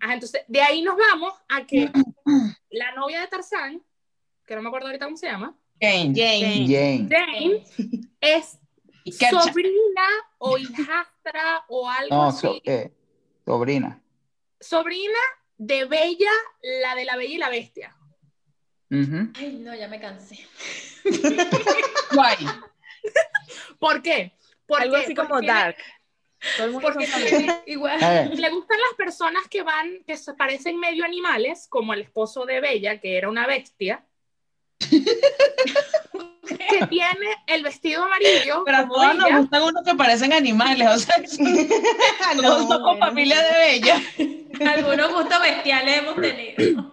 [0.00, 1.90] Ajá, entonces, de ahí nos vamos a que
[2.70, 3.82] la novia de Tarzán,
[4.46, 6.12] que no me acuerdo ahorita cómo se llama, Jane.
[6.14, 6.66] Jane.
[6.68, 7.08] Jane.
[7.10, 7.64] Jane,
[8.20, 8.58] es
[9.30, 10.06] sobrina
[10.38, 12.92] o hijastra o algo No, así, so- eh,
[13.44, 14.00] sobrina.
[14.60, 15.18] sobrina
[15.58, 16.30] de Bella,
[16.82, 17.96] la de la Bella y la Bestia.
[18.90, 20.38] Ay, no, ya me cansé.
[22.14, 22.36] Guay.
[23.78, 24.32] ¿Por qué?
[24.66, 25.76] Porque, Algo así como porque dark.
[26.56, 27.98] Todo el mundo Porque son tiene- Igual.
[28.34, 32.60] Le gustan las personas que van, que se parecen medio animales, como el esposo de
[32.60, 34.04] Bella, que era una bestia.
[36.44, 38.62] que tiene el vestido amarillo.
[38.64, 41.14] Pero a como todos nos gustan unos que parecen animales, o sea,
[42.24, 43.06] Ah, todos no, somos bueno.
[43.06, 44.02] familia de Bella.
[44.72, 46.92] Algunos gustos bestiales hemos tenido.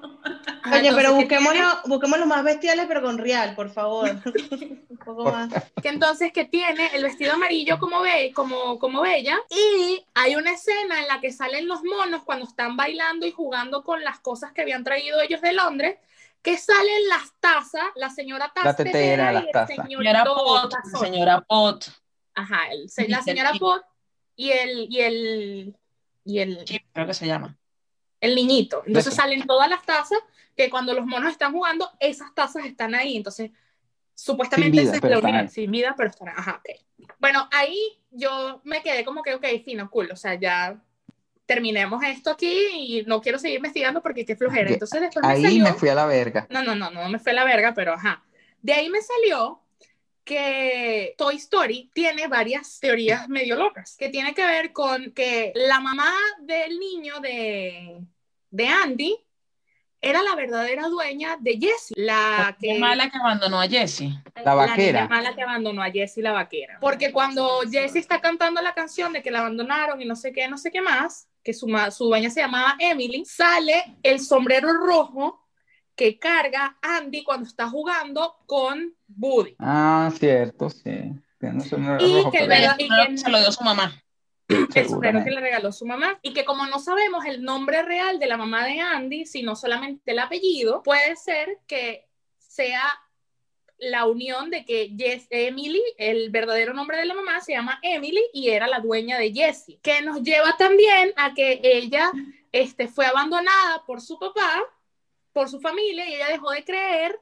[0.71, 4.09] Oye, pero que busquémoslo, busquemos los más bestiales, pero con real, por favor.
[4.51, 5.49] Un poco más.
[5.81, 10.51] que entonces que tiene el vestido amarillo como, be como, como Bella y hay una
[10.51, 14.51] escena en la que salen los monos cuando están bailando y jugando con las cosas
[14.53, 15.97] que habían traído ellos de Londres
[16.41, 19.75] que salen las tazas, la señora Taz La tetera, las el tazas.
[19.87, 21.85] Señora Pot, señora Pot.
[22.33, 23.83] Ajá, el- se- la señora Pot
[24.35, 25.77] y el y el
[26.23, 27.57] y el, Chip, creo que se llama.
[28.19, 28.83] el niñito.
[28.85, 29.21] Entonces Eso.
[29.21, 30.19] salen todas las tazas
[30.55, 33.17] que cuando los monos están jugando, esas tazas están ahí.
[33.17, 33.49] Entonces,
[34.13, 35.49] supuestamente Sin vida, es pero están.
[35.49, 36.35] Sin vida, pero están ahí.
[36.37, 37.07] Ajá, ok.
[37.19, 40.09] Bueno, ahí yo me quedé como que, ok, fino, cool.
[40.11, 40.79] O sea, ya
[41.51, 44.69] terminemos esto aquí y no quiero seguir investigando porque qué flojera.
[44.69, 45.63] Entonces después me Ahí salió...
[45.65, 46.47] me fui a la verga.
[46.49, 48.23] No, no, no, no me fue la verga, pero ajá.
[48.61, 49.61] De ahí me salió
[50.23, 55.81] que Toy Story tiene varias teorías medio locas, que tiene que ver con que la
[55.81, 57.99] mamá del niño de,
[58.49, 59.19] de Andy
[60.01, 64.13] era la verdadera dueña de Jessie, la que mala que abandonó a Jessie.
[64.43, 65.01] La vaquera.
[65.01, 66.77] niña mala que abandonó a Jessie la vaquera.
[66.81, 70.47] Porque cuando Jessie está cantando la canción de que la abandonaron y no sé qué,
[70.47, 74.73] no sé qué más, que su, ma- su dueña se llamaba Emily, sale el sombrero
[74.73, 75.39] rojo
[75.95, 79.55] que carga Andy cuando está jugando con Woody.
[79.59, 81.11] Ah, cierto, sí.
[81.39, 84.00] Tiene un sombrero Y rojo, que el pero- verdad- Pero se lo dio su mamá.
[84.73, 86.19] El sombrero que le regaló su mamá.
[86.21, 90.11] Y que como no sabemos el nombre real de la mamá de Andy, sino solamente
[90.11, 92.83] el apellido, puede ser que sea
[93.77, 98.21] la unión de que Jess, Emily, el verdadero nombre de la mamá, se llama Emily
[98.31, 99.79] y era la dueña de Jessie.
[99.81, 102.11] Que nos lleva también a que ella
[102.51, 104.61] este, fue abandonada por su papá,
[105.33, 107.19] por su familia, y ella dejó de creer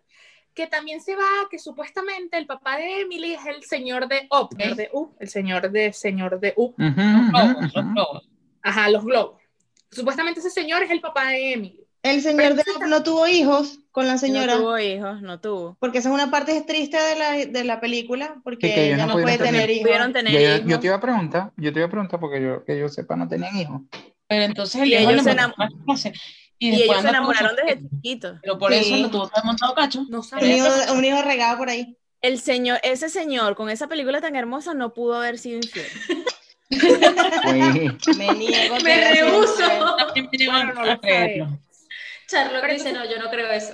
[0.59, 4.49] que también se va, que supuestamente el papá de Emily es el señor de Up,
[4.51, 4.57] Ok.
[4.75, 6.75] de Up, el señor de señor de Up.
[6.77, 7.93] Ujú, Los ujú, globos, los ujú.
[7.93, 8.29] globos.
[8.61, 9.41] Ajá, los globos.
[9.89, 11.79] Supuestamente ese señor es el papá de Emily.
[12.03, 15.77] El señor de Up no tuvo hijos con la señora, No tuvo hijos, no tuvo.
[15.79, 19.07] porque esa es una parte triste de la, de la película, porque Sí, ella no
[19.07, 20.13] no puede pudieron tener tener- hijos.
[20.13, 20.69] Tener Yo, hijos.
[20.71, 23.15] yo te iba a preguntar, yo te iba a preguntar porque yo, que yo sepa
[23.15, 23.81] no tenían hijos.
[24.27, 25.53] Pero entonces el Y hijo ellos se cacho.
[26.59, 28.37] Y, Y ellos se enamoraron desde chiquitos.
[28.41, 28.79] Pero por Sí.
[28.79, 30.05] eso lo tuvo haber montado cacho.
[30.09, 30.57] No Un sabía.
[30.57, 31.95] hijo, un hijo regado por ahí.
[32.21, 35.87] El señor, ese señor con esa película tan hermosa no pudo haber sido infiel.
[38.17, 38.75] Me niego.
[38.83, 39.63] Me rehuso.
[40.51, 41.45] Bueno, no lo a creerlo.
[41.45, 41.59] sabemos.
[42.27, 43.73] Charlotte Pero dice, no, yo no creo eso.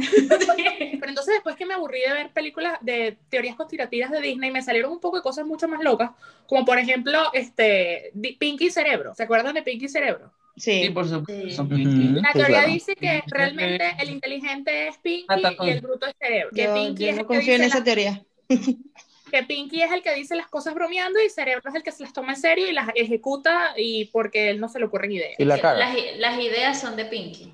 [0.00, 4.62] Pero entonces después que me aburrí de ver películas de teorías conspirativas de Disney, me
[4.62, 6.10] salieron un poco de cosas mucho más locas,
[6.46, 9.14] como por ejemplo, este, Pinky Cerebro.
[9.14, 10.32] ¿Se acuerdan de Pinky Cerebro?
[10.54, 10.90] Pues, Sí, Sí.
[10.90, 11.62] por supuesto.
[11.62, 11.74] Ujú.
[11.74, 12.72] La Sí, teoría claro.
[12.72, 15.72] dice que realmente el inteligente es Pinky y Ratatouille.
[15.72, 16.50] el bruto es Cerebro.
[16.54, 18.22] Que Yo, Pinky yo es no que confío en esa las- teoría.
[19.30, 22.02] que Pinky es el que dice las cosas bromeando y Cerebro es el que se
[22.02, 25.36] las toma en serio y las ejecuta y porque él no se le ocurren ideas.
[25.38, 27.52] Y la Las, las ideas son de Pinky.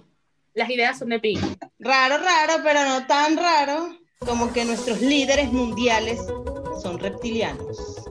[0.56, 1.56] Las ideas son de Pinky.
[1.78, 3.90] Raro, raro, pero no tan raro.
[4.18, 6.18] como que nuestros líderes mundiales
[6.82, 8.02] son reptilianos.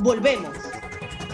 [0.00, 0.56] Volvemos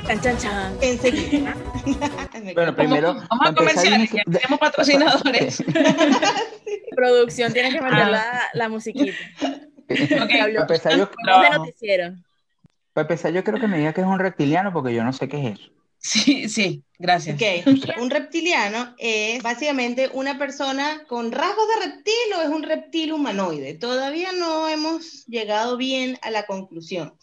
[0.07, 0.79] Chan, chan, chan.
[0.81, 1.55] enseguida.
[2.55, 3.15] Bueno, primero.
[3.31, 5.63] Vamos a comerciales, ya tenemos patrocinadores.
[6.97, 8.11] Producción, tienes que meter Ah.
[8.11, 9.13] la, la musiquita.
[9.91, 12.23] Ok, Para empezar, yo, no.
[12.93, 15.29] para empezar, yo creo que me diga que es un reptiliano porque yo no sé
[15.29, 15.71] qué es eso.
[16.01, 17.37] Sí, sí, gracias.
[17.37, 17.43] Ok,
[18.01, 23.75] un reptiliano es básicamente una persona con rasgos de reptil o es un reptil humanoide.
[23.75, 27.15] Todavía no hemos llegado bien a la conclusión.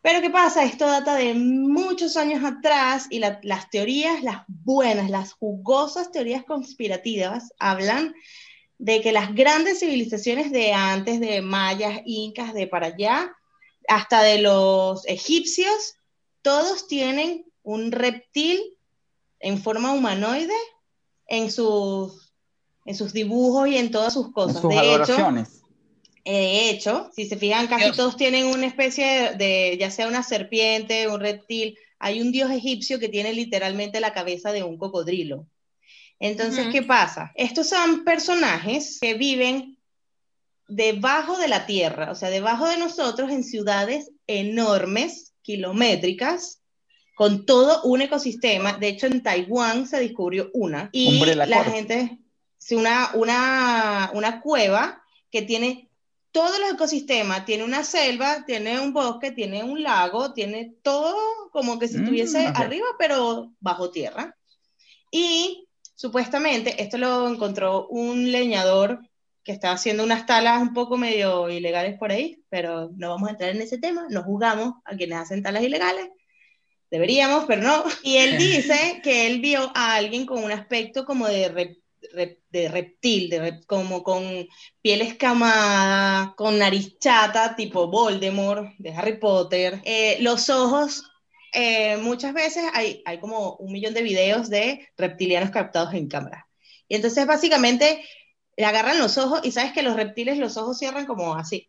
[0.00, 0.64] Pero ¿qué pasa?
[0.64, 6.44] Esto data de muchos años atrás y la- las teorías, las buenas, las jugosas teorías
[6.44, 8.14] conspirativas hablan
[8.78, 13.32] de que las grandes civilizaciones de antes, de mayas, incas, de para allá,
[13.88, 15.96] hasta de los egipcios,
[16.42, 18.58] todos tienen un reptil
[19.40, 20.54] en forma humanoide
[21.26, 22.32] en sus,
[22.86, 24.62] en sus dibujos y en todas sus En cosas.
[24.62, 25.60] sus de hecho, adoraciones.
[26.24, 27.96] eh, De hecho, si se fijan, casi Dios.
[27.96, 31.76] todos tienen una especie de, ya sea una serpiente, un reptil.
[31.98, 35.46] Hay un dios egipcio que tiene literalmente la cabeza de un cocodrilo.
[36.20, 36.68] Entonces.
[36.72, 37.32] ¿qué pasa?
[37.34, 39.76] Estos son personajes que viven
[40.68, 46.60] debajo de la tierra, o sea, debajo de nosotros en ciudades enormes, kilométricas,
[47.18, 48.74] con todo un ecosistema.
[48.74, 50.88] De hecho, en Taiwán se descubrió una.
[50.92, 52.16] Y la gente,
[52.70, 55.90] una, una, una cueva que tiene
[56.30, 61.16] todos los ecosistemas, tiene una selva, tiene un bosque, tiene un lago, tiene todo
[61.50, 62.54] como que si Mm, estuviese ok.
[62.54, 64.36] arriba, pero bajo tierra.
[65.10, 65.66] Y
[65.96, 69.00] supuestamente esto lo encontró un leñador
[69.42, 73.32] que estaba haciendo unas talas un poco medio ilegales por ahí, pero no vamos a
[73.32, 76.10] entrar en ese tema, no juzgamos a quienes hacen talas ilegales.
[76.90, 77.84] Deberíamos, pero no.
[78.02, 81.82] Y él dice que él vio a alguien con un aspecto como de, rep-
[82.14, 84.46] rep- de reptil, de rep- como con
[84.80, 89.80] piel escamada, con nariz chata, tipo Voldemort, de Harry Potter.
[89.84, 91.04] Eh, los ojos,
[91.52, 96.48] eh, muchas veces hay, hay como un millón de videos de reptilianos captados en cámara.
[96.88, 98.02] Y entonces básicamente
[98.56, 101.68] le agarran los ojos y sabes que los reptiles los ojos cierran como así.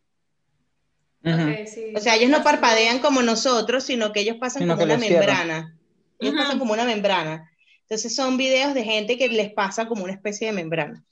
[1.24, 1.52] Ujú.
[1.52, 1.92] Ok, sí.
[1.96, 5.76] O sea, ellos no parpadean como nosotros, sino que ellos pasan Sino como una membrana.
[6.20, 6.44] Ellos Ujú.
[6.44, 7.52] pasan como una membrana.
[7.82, 11.04] Entonces son videos de gente que les pasa como una especie de membrana.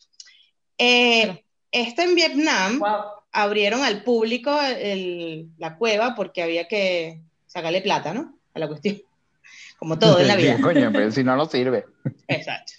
[0.78, 2.90] Eh, esto en Vietnam Wow.
[3.32, 8.38] abrieron al público el- la cueva porque había que sacarle plata, ¿no?
[8.54, 9.02] A la cuestión.
[9.80, 10.56] Como todo en la vida.
[10.56, 11.86] Sí, coño, pero si no, no sirve.
[12.28, 12.74] Exacto.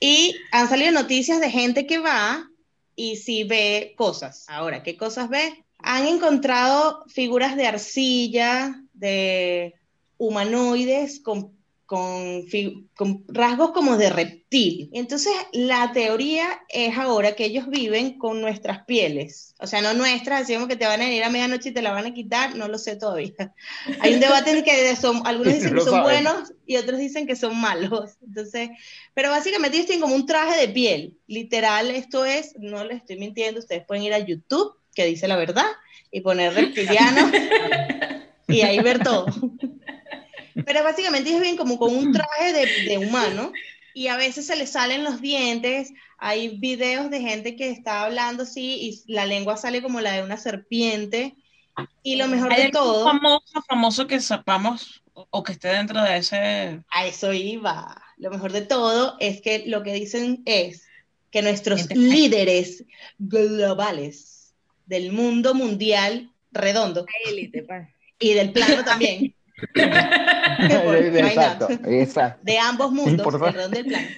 [0.00, 2.48] Y han salido noticias de gente que va
[2.96, 4.44] y sí ve cosas.
[4.48, 5.64] Ahora, ¿qué cosas ve?
[5.82, 9.74] Han encontrado figuras de arcilla, de
[10.16, 11.52] humanoides con,
[11.86, 12.46] con,
[12.94, 14.88] con rasgos como de reptil.
[14.92, 19.54] Entonces, la teoría es ahora que ellos viven con nuestras pieles.
[19.58, 21.92] O sea, no nuestras, decimos que te van a venir a medianoche y te la
[21.92, 23.32] van a quitar, no lo sé todavía.
[24.00, 26.02] Hay un debate en que son, algunos dicen que son saben.
[26.02, 28.12] buenos y otros dicen que son malos.
[28.26, 28.70] Entonces,
[29.12, 31.18] pero básicamente ellos tienen como un traje de piel.
[31.26, 35.36] Literal, esto es, no les estoy mintiendo, ustedes pueden ir a YouTube, que dice la
[35.36, 35.66] verdad,
[36.10, 37.30] y poner reptiliano
[38.48, 39.26] y ahí ver todo.
[40.66, 43.52] Pero básicamente ellos vienen como con un traje de, de humano
[43.94, 45.90] y a veces se les salen los dientes.
[46.18, 50.22] Hay videos de gente que está hablando así y la lengua sale como la de
[50.22, 51.34] una serpiente.
[52.02, 56.16] Y lo mejor ¿Hay de todo, famoso, famoso que sepamos o- que esté dentro de
[56.18, 56.82] ese?
[56.90, 58.02] a eso iba.
[58.18, 60.86] Lo mejor de todo es que lo que dicen es
[61.30, 62.84] que nuestros líderes
[63.18, 64.31] globales
[64.92, 67.88] del mundo mundial redondo Élite, pa.
[68.18, 69.34] y del plano también,
[69.74, 72.40] exacto, exacto.
[72.44, 74.08] de ambos mundos, redondo y del plano,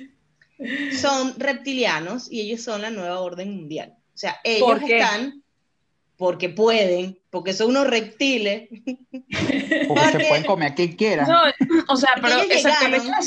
[1.00, 3.94] son reptilianos y ellos son la nueva orden mundial.
[3.96, 4.98] O sea, ellos ¿Por qué?
[4.98, 5.43] están
[6.16, 8.68] porque pueden, porque son unos reptiles.
[8.70, 11.28] Porque Porque- se pueden comer a quien quieran.
[11.28, 11.40] No,
[11.88, 12.86] o sea, pero exacto,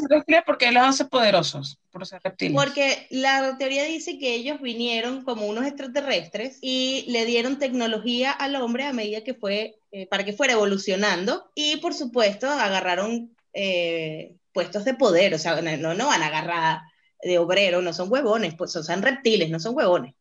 [0.09, 2.53] reptiles porque los hace poderosos, por ser reptiles.
[2.55, 8.55] Porque la teoría dice que ellos vinieron como unos extraterrestres y le dieron tecnología al
[8.55, 11.51] hombre a medida que fue, eh, para que fuera evolucionando.
[11.53, 15.33] Y por supuesto, agarraron eh, puestos de poder.
[15.33, 16.79] O sea, no, no van a agarrar
[17.21, 20.13] de obrero, no son huevones, pues son, son reptiles, no son huevones.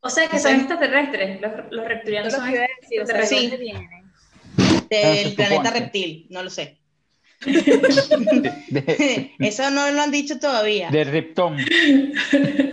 [0.00, 1.40] O sea que son extraterrestres.
[1.40, 3.36] Los, los reptilianos son es lo que iba a decir, o sea, ¿de Sí.
[3.48, 4.12] dónde vienen?
[4.88, 6.78] Del planeta reptil, no lo sé.
[7.44, 10.90] De, Eso no lo han dicho todavía.
[10.90, 11.56] de Riptón.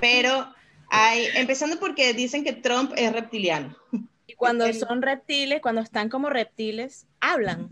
[0.02, 0.54] Pero
[0.90, 3.76] hay, empezando porque dicen que Trump es reptiliano.
[4.26, 7.70] Y cuando El- son reptiles, cuando están como reptiles, hablan.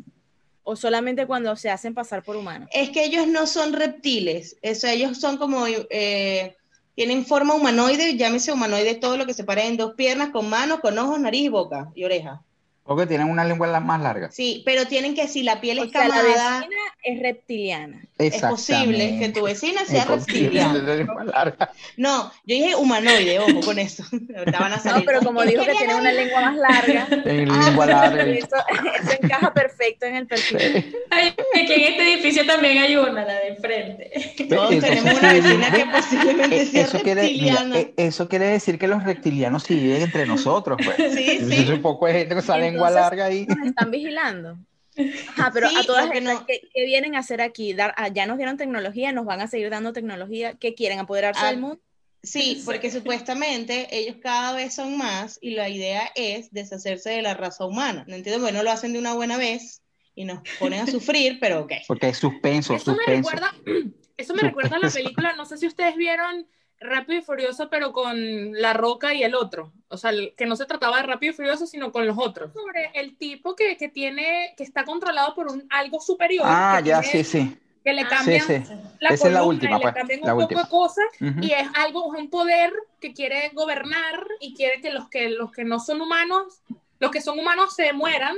[0.63, 2.69] O solamente cuando se hacen pasar por humanos.
[2.73, 6.55] Es que ellos no son reptiles, eso, ellos son como, eh,
[6.95, 10.79] tienen forma humanoide, llámese humanoide todo lo que se pare en dos piernas, con manos,
[10.79, 12.43] con ojos, nariz boca y oreja.
[12.85, 14.29] Porque tienen una lengua más larga.
[14.31, 18.01] Sí, pero tienen que si la piel O es sea, la camada, vecina es reptiliana.
[18.19, 21.03] es posible que tu vecina sea Es reptiliana.
[21.25, 21.71] larga.
[21.97, 24.03] No, yo dije humanoide, ojo con eso.
[24.59, 27.85] Van a No, pero como dijo que tiene una lengua más larga, En Ah, lengua
[27.87, 28.23] larga.
[28.23, 28.55] eso,
[29.01, 30.95] eso encaja perfecto en el perfil.
[31.09, 34.11] Ay, es que en este edificio también hay una, la de enfrente.
[34.47, 37.79] Todos Eso tenemos una quiere vecina que posiblemente Eh, sea Eso quiere, mira, reptiliana.
[37.79, 40.97] eh, eso quiere decir que los reptilianos sí viven entre nosotros, pues.
[41.15, 41.71] Sí, Entonces, sí.
[41.73, 43.45] un poco de gente esa lengua Entonces, larga ahí.
[43.47, 44.57] Nos están vigilando.
[45.27, 47.73] Ajá, pero Sí, a todas que no- ¿qué, qué vienen a hacer aquí?
[47.73, 50.53] Dar, ah, ya nos dieron tecnología, nos van a seguir dando tecnología.
[50.55, 50.99] ¿Qué quieren?
[50.99, 51.79] ¿Apoderarse Ah, del mundo?
[52.23, 57.35] Sí, porque supuestamente ellos cada vez son más y la idea es deshacerse de la
[57.35, 58.03] raza humana.
[58.07, 59.83] No entiendo, bueno, lo hacen de una buena vez
[60.15, 61.73] y nos ponen a sufrir, pero ok.
[61.87, 63.29] Porque es suspenso, Eso me suspenso.
[63.29, 63.53] recuerda,
[64.17, 65.03] eso me recuerda a la Suspenso.
[65.03, 66.47] película, no sé si ustedes vieron
[66.79, 69.71] Rápido y Furioso, pero con La Roca y el otro.
[69.87, 72.53] O sea, que no se trataba de Rápido y Furioso, sino con los otros.
[72.53, 76.43] Sobre el tipo que, que tiene, que está controlado por un algo superior.
[76.47, 77.57] Ah, que ya, tiene- sí, sí.
[77.83, 78.73] Que le Ah, Sí, cambian sí.
[78.99, 80.63] la Esa es la última, y pues, le cambian la un poco última.
[80.63, 81.05] de cosas.
[81.41, 85.51] Y es algo, es un poder que quiere gobernar y quiere que los que, los
[85.51, 86.61] que no son humanos,
[86.99, 88.35] los que son humanos se mueran.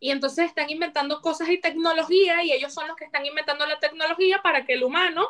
[0.00, 3.78] Y entonces están inventando cosas y tecnología y ellos son los que están inventando la
[3.78, 5.28] tecnología para que el humano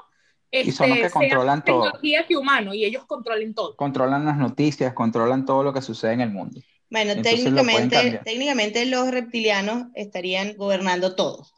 [0.52, 1.84] Y son los este, que controlan todo.
[1.84, 3.76] tecnología que humano y ellos controlen todo.
[3.76, 6.60] Controlan las noticias, controlan todo lo que sucede en el mundo.
[6.90, 11.54] Bueno, Entonces técnicamente, técnicamente los reptilianos estarían gobernando todos.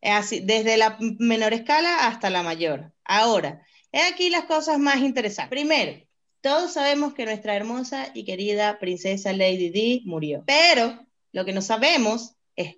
[0.00, 2.92] Es así, desde la menor escala hasta la mayor.
[3.04, 3.62] Ahora,
[3.92, 5.50] he aquí las cosas más interesantes.
[5.50, 6.04] Primero,
[6.40, 10.42] todos sabemos que nuestra hermosa y querida princesa Lady Di murió.
[10.46, 12.76] Pero lo que no sabemos es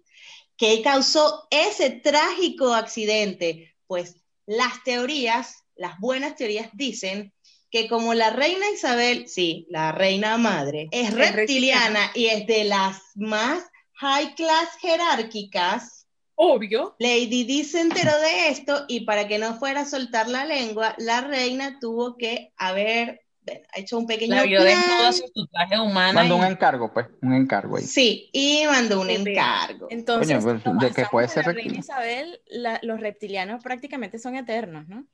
[0.56, 3.74] qué causó ese trágico accidente.
[3.86, 4.17] Pues
[4.48, 7.34] las teorías, las buenas teorías dicen
[7.70, 13.02] que como la reina Isabel, sí, la reina madre, es reptiliana y es de las
[13.14, 16.06] más high class jerárquicas,
[16.40, 16.94] Obvio.
[17.00, 20.94] Lady Di se enteró de esto y para que no fuera a soltar la lengua,
[20.96, 24.74] la reina tuvo que haber bueno, hecho un pequeño La vio plan.
[24.80, 26.12] desnuda sin su traje humana.
[26.12, 27.84] Mandó y- un encargo, pues, un encargo ahí.
[27.84, 29.88] Sí, y mandó un encargo.
[29.90, 34.88] Entonces, pues, de que puede ser la reina Isabel, la- los reptilianos prácticamente son eternos,
[34.88, 35.06] ¿no?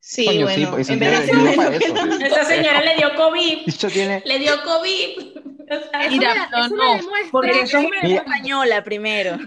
[0.00, 1.94] Sí, Coño, sí, bueno, porque se en vez de eso.
[2.26, 3.58] Esa señora le dio COVID.
[3.90, 5.38] Tiene, Le dio COVID.
[5.38, 8.18] O sea, Eso Mira, me- no, eso porque eso- Mira.
[8.18, 9.38] Española primero.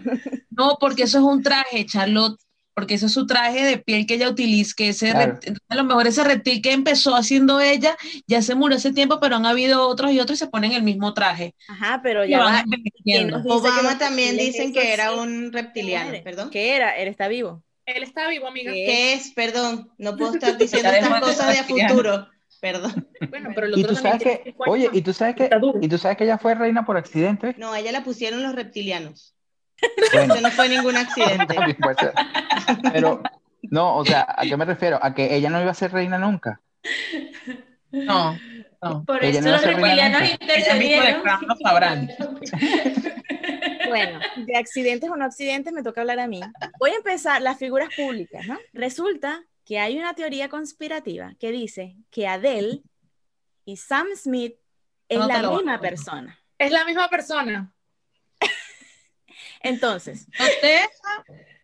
[0.50, 2.39] No, porque eso es un traje, Charlotte.
[2.78, 5.34] Porque eso es su traje de piel que ella utiliza, que ese Claro.
[5.34, 7.97] reptil- a lo mejor ese reptil que empezó haciendo ella
[8.28, 10.84] ya se murió hace tiempo, pero han habido otros y otros y se ponen el
[10.84, 11.55] mismo traje.
[11.67, 12.59] Ajá, pero Y ya van va.
[12.61, 13.03] envejeciendo.
[13.03, 16.23] ¿quién nos dice que Obama también dicen que era sí un reptiliano, mueren?
[16.23, 16.49] perdón.
[16.51, 16.95] ¿Qué era?
[16.97, 17.63] Él está vivo.
[17.88, 18.71] Él está vivo, amiga.
[18.73, 18.86] ¿Qué?
[18.86, 19.32] ¿Qué es?
[19.32, 22.28] Perdón, no puedo estar diciendo estas cosas de a futuro.
[22.59, 23.07] Perdón.
[23.30, 25.49] Bueno, pero el y otro tú también sabes que, oye, y tú sabes que,
[25.82, 27.55] y tú sabes que ella fue reina por accidente.
[27.57, 29.36] No, a ella la pusieron los reptilianos.
[30.13, 31.45] Bueno, Eso no fue ningún accidente.
[31.55, 32.13] también puede ser.
[32.91, 33.21] Pero,
[33.63, 34.99] no, o sea, ¿a qué me refiero?
[35.01, 36.61] A que ella no iba a ser reina nunca.
[37.91, 38.38] No,
[38.82, 39.05] no.
[39.05, 41.23] Por Ella eso no los intercedieron.
[41.47, 42.09] Lo sabrán.
[43.88, 46.41] Bueno, de accidentes o no accidentes me toca hablar a mí.
[46.78, 48.57] Voy a empezar las figuras públicas, ¿no?
[48.73, 52.82] Resulta que hay una teoría conspirativa que dice que Adele
[53.65, 54.55] y Sam Smith
[55.09, 56.38] es No la misma persona.
[56.57, 57.73] Es la misma persona.
[59.62, 60.28] Entonces.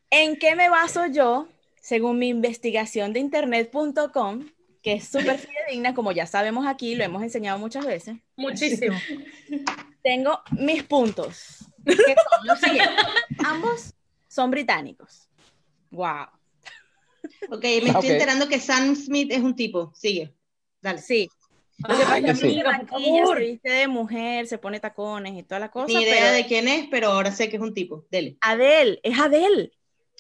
[0.10, 1.48] ¿en qué me baso yo?
[1.82, 4.50] Según mi investigación de internet.com,
[4.82, 8.98] que es súper fidedigna, como ya sabemos aquí, lo hemos enseñado muchas veces, Muchísimo.
[10.02, 13.06] tengo mis puntos, que son los siguientes.
[13.46, 13.94] Ambos
[14.28, 15.28] son británicos.
[15.92, 16.28] Wow.
[17.50, 19.92] Ok, me estoy enterando que Sam Smith es un tipo.
[19.96, 20.34] Sigue.
[20.82, 21.00] Dale.
[21.00, 21.30] Sí.
[21.84, 22.62] Ay, sí.
[22.62, 25.88] se viste de mujer, se pone tacones y toda la cosa.
[25.88, 28.06] Ni idea pero de quién es, pero ahora sé que es un tipo.
[28.10, 28.38] Dele.
[28.42, 29.72] Adele, es Adele.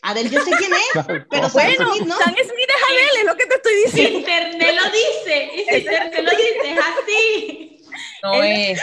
[0.01, 2.17] Adel, yo sé quién es, pero Sam Bueno, Smith no.
[2.17, 4.19] Sam Smith es Adele, es lo que te estoy Si diciendo.
[4.19, 7.81] internet lo dice, y si internet lo dice, es así.
[8.23, 8.81] No es.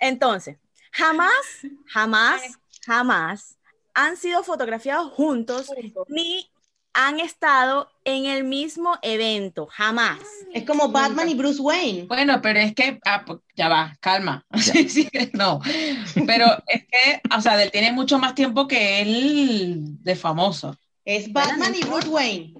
[0.00, 0.56] Entonces,
[0.90, 1.32] jamás,
[1.86, 2.42] jamás,
[2.86, 3.58] jamás
[3.94, 5.70] han sido fotografiados juntos
[6.08, 6.50] ni
[6.94, 10.20] han estado en el mismo evento, jamás.
[10.52, 12.04] Es como Batman y Bruce Wayne.
[12.04, 14.44] Bueno, pero es que, ah, pues, ya va, calma.
[14.58, 15.60] Sí, sí, no.
[16.26, 20.76] Pero es que, o sea, él tiene mucho más tiempo que él de famoso.
[21.04, 22.54] Es Batman y Bruce Wayne.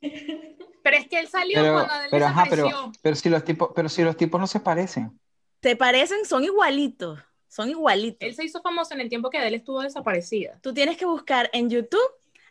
[0.00, 3.70] Pero es que él salió Pero, cuando Adele pero, ajá, pero, pero si los tipos,
[3.74, 5.18] pero si los tipos no se parecen.
[5.60, 6.24] ¿Te parecen?
[6.24, 8.18] Son igualitos, son igualitos.
[8.20, 10.58] Él se hizo famoso en el tiempo que Adele estuvo desaparecida.
[10.60, 12.00] Tú tienes que buscar en YouTube,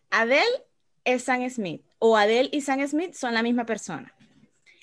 [0.09, 0.65] Adele
[1.03, 4.13] es Sam Smith, o Adele y Sam Smith son la misma persona.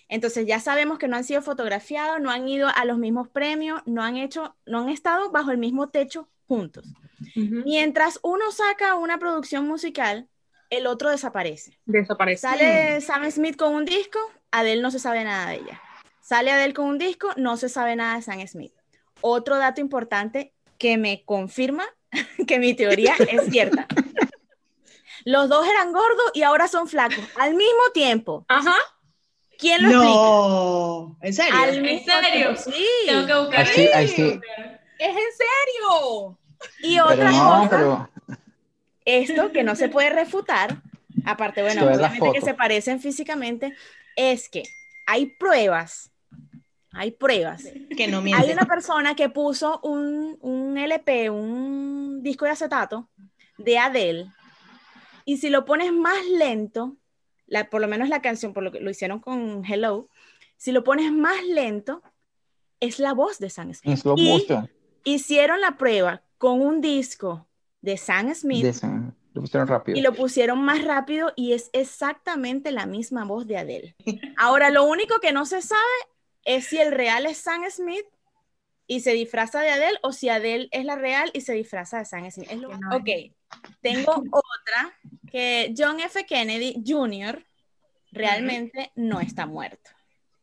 [0.08, 3.82] Entonces ya sabemos que no han sido fotografiados, no han ido a los mismos premios,
[3.84, 6.86] no han hecho, no han estado bajo el mismo techo juntos.
[7.34, 10.28] Mientras uno saca una producción musical,
[10.70, 11.78] el otro desaparece.
[11.84, 12.40] Desaparece.
[12.40, 14.18] Sale Sam Smith con un disco,
[14.50, 15.82] Adele no se sabe nada de ella.
[16.20, 18.72] Sale Adele con un disco, no se sabe nada de Sam Smith.
[19.20, 21.84] Otro dato importante que me confirma
[22.46, 23.86] que mi teoría es cierta.
[25.24, 28.44] Los dos eran gordos y ahora son flacos al mismo tiempo.
[28.48, 28.76] Ajá.
[29.58, 30.14] ¿Quién lo explica?
[30.14, 31.54] No, ¿en serio?
[31.56, 32.30] Al ¿En mismo serio?
[32.32, 32.86] tiempo, sí.
[33.06, 33.68] Tengo que buscar.
[33.68, 36.38] ¿Es en serio?
[36.80, 38.10] Y Pero otra no, cosa, pero
[39.04, 40.82] esto que no se puede refutar,
[41.24, 43.76] aparte, bueno, obviamente que se parecen físicamente,
[44.16, 44.64] es que
[45.06, 46.10] hay pruebas,
[46.92, 47.64] hay pruebas.
[47.96, 48.44] Que no miente.
[48.44, 53.08] Hay una persona que puso un, un LP, un disco de acetato
[53.56, 54.32] de Adele,
[55.28, 56.96] y si lo pones más lento,
[57.46, 60.08] la, por lo menos la canción, por lo que lo hicieron con Hello,
[60.56, 62.02] si lo pones más lento,
[62.80, 63.92] es la voz de Sam Smith.
[64.16, 64.46] Y-.
[65.04, 67.46] Hicieron la prueba con un disco
[67.82, 68.72] de Sam Smith de
[69.34, 69.98] Lo pusieron rápido.
[69.98, 73.96] y lo pusieron más rápido y es exactamente la misma voz de Adele.
[74.38, 75.82] Ahora, lo único que no se sabe
[76.44, 78.06] es si el real es Sam Smith
[78.86, 82.06] y se disfraza de Adele o si Adele es la real y se disfraza de
[82.06, 82.48] Sam Smith.
[82.50, 83.10] Es lo- Ok,
[83.82, 84.94] tengo otra
[85.30, 86.24] que John F.
[86.26, 87.44] Kennedy Jr.
[88.12, 89.90] realmente no está muerto,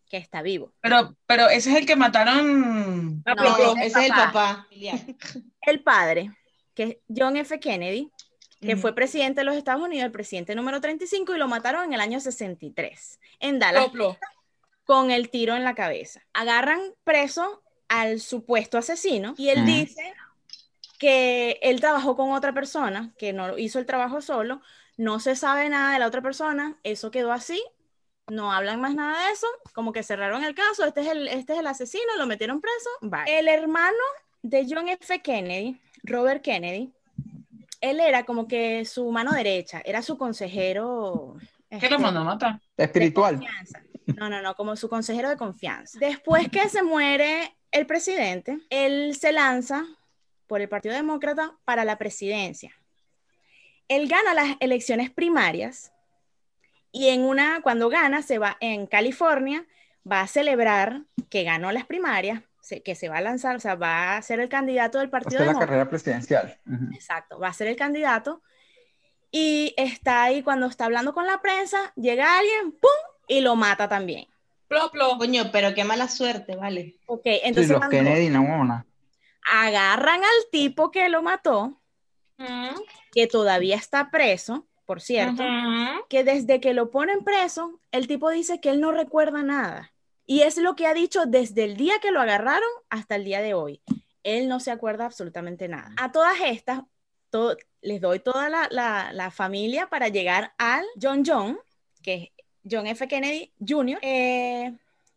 [0.09, 0.73] que está vivo.
[0.81, 3.23] Pero, pero ese es el que mataron.
[3.25, 4.67] Ah, No, ese es el papá.
[5.61, 6.31] El padre,
[6.75, 7.59] que es John F.
[7.59, 8.11] Kennedy,
[8.61, 11.93] que fue presidente de los Estados Unidos, el presidente número 35, y lo mataron en
[11.93, 13.89] el año 63, en Dallas,
[14.83, 16.25] con el tiro en la cabeza.
[16.33, 20.13] Agarran preso al supuesto asesino y él dice
[20.98, 24.62] que él trabajó con otra persona, que no hizo el trabajo solo,
[24.98, 27.62] no se sabe nada de la otra persona, eso quedó así,
[28.28, 31.54] no hablan más nada de eso, como que cerraron el caso, este es el, este
[31.54, 33.24] es el asesino, lo metieron preso, bye.
[33.28, 33.98] El hermano
[34.41, 35.22] de John F.
[35.22, 36.91] Kennedy, Robert Kennedy,
[37.82, 41.36] él era como que su mano derecha, era su consejero.
[41.70, 42.62] ¿Qué este, lo mandó a matar?
[42.78, 43.46] de Espiritual.
[44.18, 45.98] No, no, no, como su consejero de confianza.
[46.00, 49.86] Después que se muere el presidente, él se lanza
[50.48, 52.72] por el Partido Demócrata para la presidencia.
[53.88, 55.91] Él gana las elecciones primarias
[56.91, 59.66] y en una, cuando gana, se va en California,
[60.10, 63.76] va a celebrar que ganó las primarias, se- que se va a lanzar, o sea,
[63.76, 65.68] va a ser el candidato del Partido la Demócrata.
[65.68, 66.58] carrera presidencial.
[66.66, 66.93] Ujú.
[66.93, 68.41] Exacto, va a ser el candidato.
[69.32, 72.89] Y está ahí cuando está hablando con la prensa, llega alguien, ¡pum!
[73.28, 74.28] y lo mata también.
[74.68, 75.18] Ploplo.
[75.18, 76.96] Coño, pero qué mala suerte, vale.
[77.08, 78.86] Ok, Sí, entonces los cuando Kennedy no una.
[79.52, 81.80] Agarran al tipo que lo mató,
[83.14, 85.43] que todavía está preso, por cierto,
[86.10, 89.91] que desde que lo ponen preso, el tipo dice que él no recuerda nada.
[90.28, 93.41] Y es lo que ha dicho desde el día que lo agarraron hasta el día
[93.41, 93.82] de hoy.
[94.24, 95.93] Él no se acuerda absolutamente nada.
[95.98, 96.82] A todas estas,
[97.82, 101.60] les doy toda la, la- la familia para llegar al John John,
[102.02, 103.08] que es John F.
[103.08, 104.00] Kennedy Jr.
[104.02, 104.74] Eh,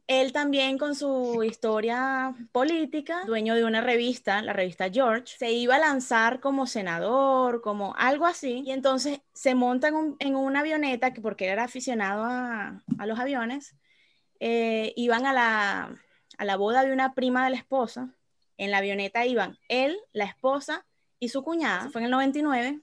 [0.09, 5.77] él también con su historia política, dueño de una revista, la revista George, se iba
[5.77, 10.61] a lanzar como senador, como algo así, y entonces se monta en, un- en una
[10.61, 13.77] avioneta, que porque era aficionado a, a los aviones,
[14.41, 16.03] eh, iban a la,
[16.39, 18.15] a la boda de una prima de la esposa,
[18.57, 20.87] en la avioneta iban él, la esposa
[21.21, 22.81] y su cuñada, fue en el 99,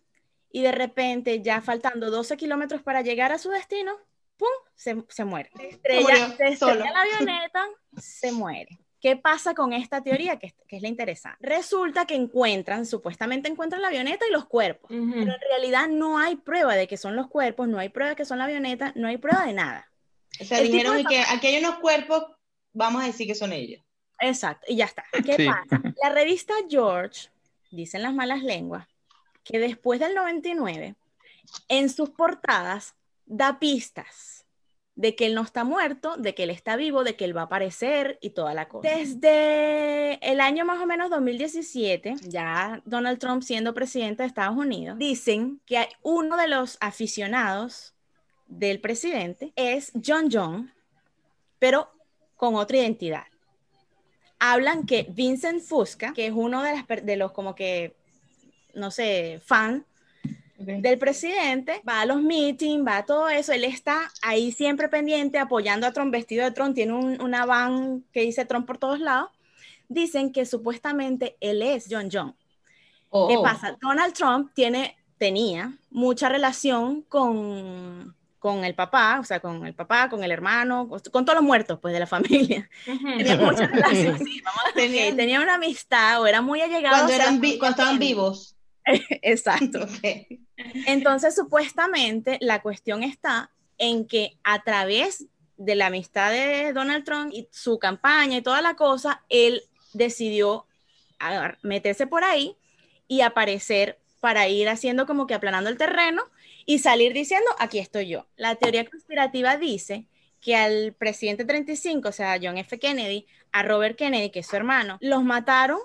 [0.51, 3.93] y de repente, ya faltando 12 kilómetros para llegar a su destino,
[4.38, 4.47] ¡pum!
[4.75, 5.49] Se, se muere.
[5.55, 7.65] Se estrella, se estrella la avioneta,
[7.97, 8.79] se muere.
[8.99, 10.38] ¿Qué pasa con esta teoría?
[10.39, 11.38] Que, es- que es la interesante.
[11.47, 15.01] Resulta que encuentran, supuestamente encuentran la avioneta y los cuerpos, pero
[15.33, 18.25] en realidad no hay prueba de que son los cuerpos, no hay prueba de que
[18.25, 19.91] son la avioneta, no hay prueba de nada.
[20.41, 22.25] O sea, El dijeron de que aquí hay unos cuerpos,
[22.73, 23.83] vamos a decir que son ellos.
[24.19, 25.03] Exacto, y ya está.
[25.23, 25.45] ¿Qué Sí.
[25.47, 25.81] pasa?
[26.01, 27.29] La revista George,
[27.69, 28.88] dicen las malas lenguas,
[29.43, 30.95] que después del 99,
[31.67, 32.95] en sus portadas,
[33.26, 34.45] da pistas
[34.95, 37.41] de que él no está muerto, de que él está vivo, de que él va
[37.41, 38.88] a aparecer y toda la cosa.
[38.88, 44.97] Desde el año más o menos 2017, ya Donald Trump siendo presidente de Estados Unidos,
[44.97, 47.93] dicen que uno de los aficionados
[48.47, 50.73] del presidente es John John,
[51.59, 51.91] pero
[52.38, 53.26] con otra identidad
[54.39, 57.95] hablan que Vincent Fusca, que es uno de, de los como que,
[58.73, 59.86] no sé, fan
[60.58, 65.38] del presidente, va a los meetings, va a todo eso, él está ahí siempre pendiente,
[65.38, 68.99] apoyando a Trump, vestido de Trump, tiene un- una van que dice Trump por todos
[68.99, 69.30] lados.
[69.88, 72.32] Dicen que supuestamente él es John John.
[72.32, 72.38] ¿Qué
[73.12, 73.43] Oh.
[73.43, 73.78] pasa?
[73.82, 80.10] Donald Trump tiene, tenía mucha relación con, con el papá, o sea, con el papá,
[80.10, 82.70] con el hermano, con todos los muertos, pues, de la familia.
[82.86, 86.95] Tenía muchas relaciones, sí, vamos a decir, Tenían- tenía una amistad o era muy allegado.
[86.95, 88.55] Cuando, eran cuando estaban vivos.
[89.21, 89.88] Exacto.
[90.88, 95.25] Entonces, supuestamente, la cuestión está en que a través
[95.57, 99.63] de la amistad de Donald Trump y su campaña y toda la cosa, él
[99.93, 100.65] decidió
[101.61, 102.55] meterse por ahí
[103.07, 106.23] y aparecer para ir haciendo como que aplanando el terreno
[106.65, 108.27] y salir diciendo, aquí estoy yo.
[108.36, 110.07] La teoría conspirativa dice
[110.41, 112.77] que al presidente 35, o sea, John F.
[112.79, 115.79] Kennedy, a Robert Kennedy, que es su hermano, los mataron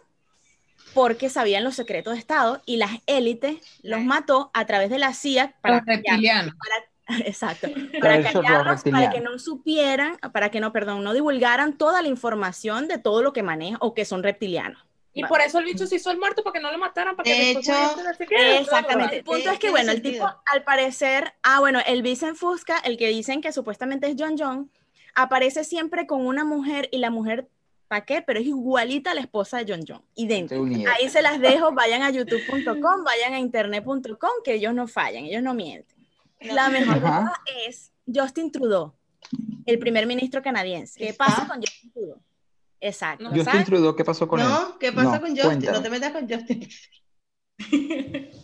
[0.94, 5.14] porque sabían los secretos de Estado y las élites los mató a través de la
[5.14, 6.54] CIA para Los reptilianos.
[6.56, 6.90] para-
[7.26, 7.68] exacto,
[8.00, 12.86] para callarlos, para que no supieran, para que no, perdón, no divulgaran toda la información
[12.86, 14.84] de todo lo que maneja o que son reptilianos.
[15.12, 17.24] Y por eso el bicho se hizo el muerto, para que no lo mataran, para
[17.24, 18.58] que De hecho, pudiese no sé qué.
[18.58, 19.16] Exactamente.
[19.16, 22.78] El punto Tiene- es que, bueno, el tipo, al parecer, ah, bueno, el Vincent Fusca,
[22.78, 24.70] el que dicen que supuestamente es John John,
[25.16, 27.48] aparece siempre con una mujer y la mujer,
[27.90, 28.22] ¿para qué?
[28.22, 30.92] Pero es igualita a la esposa de John John, idéntica.
[30.94, 35.42] Ahí se las dejo, vayan a youtube.com, vayan a internet.com, que ellos no fallan, ellos
[35.42, 35.96] no mienten.
[36.40, 37.32] La mejor todas
[37.66, 38.94] es Justin Trudeau,
[39.66, 41.00] el primer ministro canadiense.
[41.00, 42.22] ¿Qué pasa con Justin Trudeau?
[42.80, 43.24] Exacto.
[43.24, 43.30] No.
[43.34, 43.64] Justin.
[43.64, 44.46] Trudeau, ¿qué pasó con él?
[44.46, 45.44] No, ¿qué pasa No, con Justin?
[45.46, 45.76] cuéntame.
[45.76, 46.68] No te metas con Justin.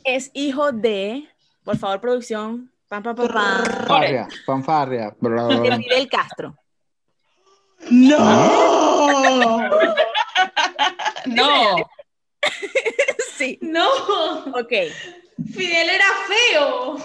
[0.03, 1.29] Es hijo de,
[1.63, 5.17] por favor, producción, pam, pam, pam, pam, Fanfarria, fanfarria.
[5.21, 5.77] bla, bla, de.
[5.85, 6.57] Fidel Castro.
[7.91, 8.76] ¡No!
[11.27, 11.77] No,
[13.37, 13.59] Sí.
[13.61, 13.89] No,
[14.55, 14.73] Ok.
[15.53, 16.97] Fidel era feo.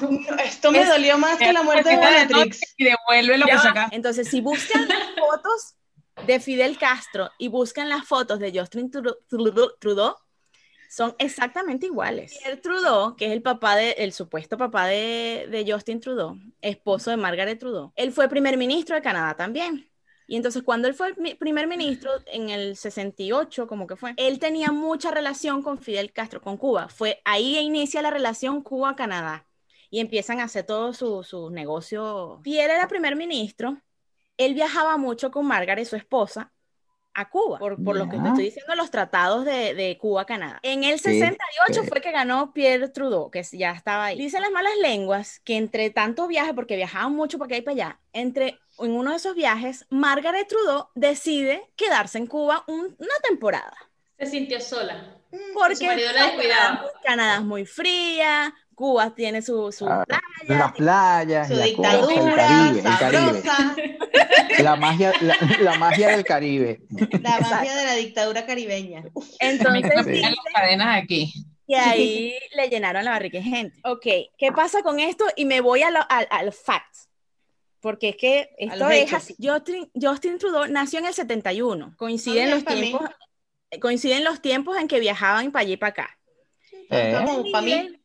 [0.45, 2.61] Esto me dolió más que la muerte de Bellatrix.
[2.77, 3.95] y devuelve lo que sacaste.
[3.95, 5.75] Entonces, si buscan las fotos
[6.25, 10.15] de Fidel Castro y buscan las fotos de Justin Trudeau,
[10.89, 12.37] son exactamente iguales.
[12.41, 17.11] Pierre Trudeau, que es el papá de, el supuesto papá de, de Justin Trudeau, esposo
[17.11, 19.90] de Margaret Trudeau, él fue primer ministro de Canadá también.
[20.31, 24.39] Y entonces cuando él fue el primer ministro en el 68, como que fue, él
[24.39, 26.87] tenía mucha relación con Fidel Castro, con Cuba.
[26.87, 29.45] Fue ahí inicia la relación Cuba-Canadá
[29.89, 32.39] y empiezan a hacer todos sus sus negocios.
[32.43, 33.81] Pierre era primer ministro,
[34.37, 36.53] él viajaba mucho con Margaret, su esposa,
[37.13, 40.59] a Cuba, por, por lo que te estoy diciendo, los tratados de, de Cuba-Canadá.
[40.63, 41.87] En el Sí, 68 sí.
[41.89, 44.17] fue que ganó Pierre Trudeau, que ya estaba ahí.
[44.17, 47.73] Dicen las malas lenguas que entre tanto viaje, porque viajaban mucho para acá y para
[47.73, 53.15] allá, entre en uno de esos viajes, Margaret Trudeau decide quedarse en Cuba un- una
[53.27, 53.75] temporada.
[54.17, 55.17] Se sintió sola.
[55.53, 56.85] Porque Su marido la descuidaba.
[57.03, 61.93] Canadá es muy fría, Cuba tiene su, su Ah, playa, Las playas, Su la costa,
[61.93, 63.43] el dictadura, Caribe, el Caribe.
[64.63, 66.81] La magia, la, la magia del Caribe.
[67.21, 69.03] la magia de la dictadura caribeña.
[69.39, 71.31] Entonces dice las cadenas aquí.
[71.67, 73.79] que ahí le llenaron la barriga de gente.
[73.85, 74.05] Ok,
[74.37, 75.25] ¿qué pasa con esto?
[75.35, 77.07] Y me voy a, lo- a- a los facts.
[77.81, 79.13] Porque es que esto es hechos.
[79.23, 79.35] así.
[79.41, 81.93] Justin, Justin Trudeau nació en el 71.
[81.97, 82.65] Coinciden los mí.
[82.65, 83.09] tiempos
[83.79, 86.17] coinciden los tiempos en que viajaban para allá y para acá.
[86.89, 88.00] Eh, Como para mí.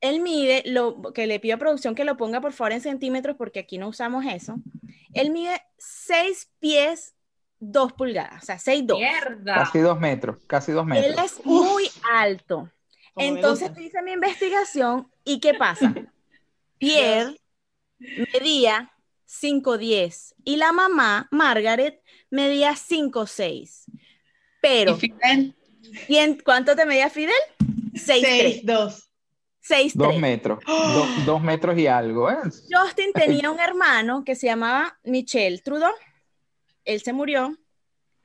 [0.00, 3.36] Él mide, lo, que le pido a producción que lo ponga por favor en centímetros
[3.36, 4.56] porque aquí no usamos eso.
[5.12, 7.14] Él mide 6 pies
[7.60, 8.98] 2 pulgadas, o sea, 6, 2.
[8.98, 9.54] Mierda.
[9.54, 11.24] Casi dos metros, casi dos Él metros.
[11.24, 12.70] es muy alto.
[13.14, 15.92] Como me Entonces hice mi investigación y ¿qué pasa?
[16.78, 17.36] Pierre
[17.98, 18.92] medía
[19.28, 23.84] 5'10 y la mamá, Margaret, medía 5'6.
[23.88, 24.00] Y
[24.60, 25.56] Pero, Fidel,
[26.06, 27.34] ¿y en cuánto te medía Fidel?
[27.92, 29.07] 6'3.
[29.60, 30.06] 6, 2.
[30.08, 30.12] 6'3.
[30.12, 30.58] Dos metros.
[30.66, 32.38] Do- dos metros y algo, ¿eh?
[32.70, 35.92] Justin tenía un hermano que se llamaba Michel Trudeau.
[36.84, 37.56] Él se murió.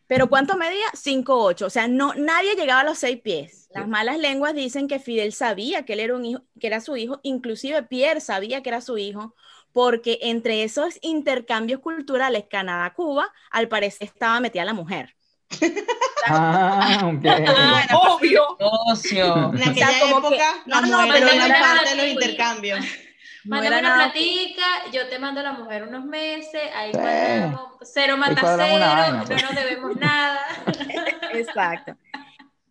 [0.08, 0.86] Pero ¿cuánto medía?
[0.94, 1.64] 5'8.
[1.66, 3.68] O sea, no, nadie llegaba a los 6 pies.
[3.74, 6.96] Las malas lenguas dicen que Fidel sabía que él era un hijo, que era su
[6.96, 7.20] hijo.
[7.24, 9.34] Inclusive Pierre sabía que era su hijo.
[9.72, 15.16] Porque entre esos intercambios culturales Canadá-Cuba, al parecer estaba metida la mujer.
[16.28, 17.26] Ah, ok.
[17.26, 18.58] Ah, era Obvio.
[18.60, 19.54] socio.
[19.54, 22.06] En aquella como que- época, no, las no, mujeres pero no era parte de los
[22.08, 22.80] intercambios.
[22.80, 22.86] No
[23.58, 26.98] Mándame era una platica, yo te mando a la mujer unos meses, ahí Sí.
[27.00, 29.44] cuadramos, cero mata cero, vaina, no pues.
[29.44, 30.40] nos debemos nada.
[31.34, 31.96] Exacto.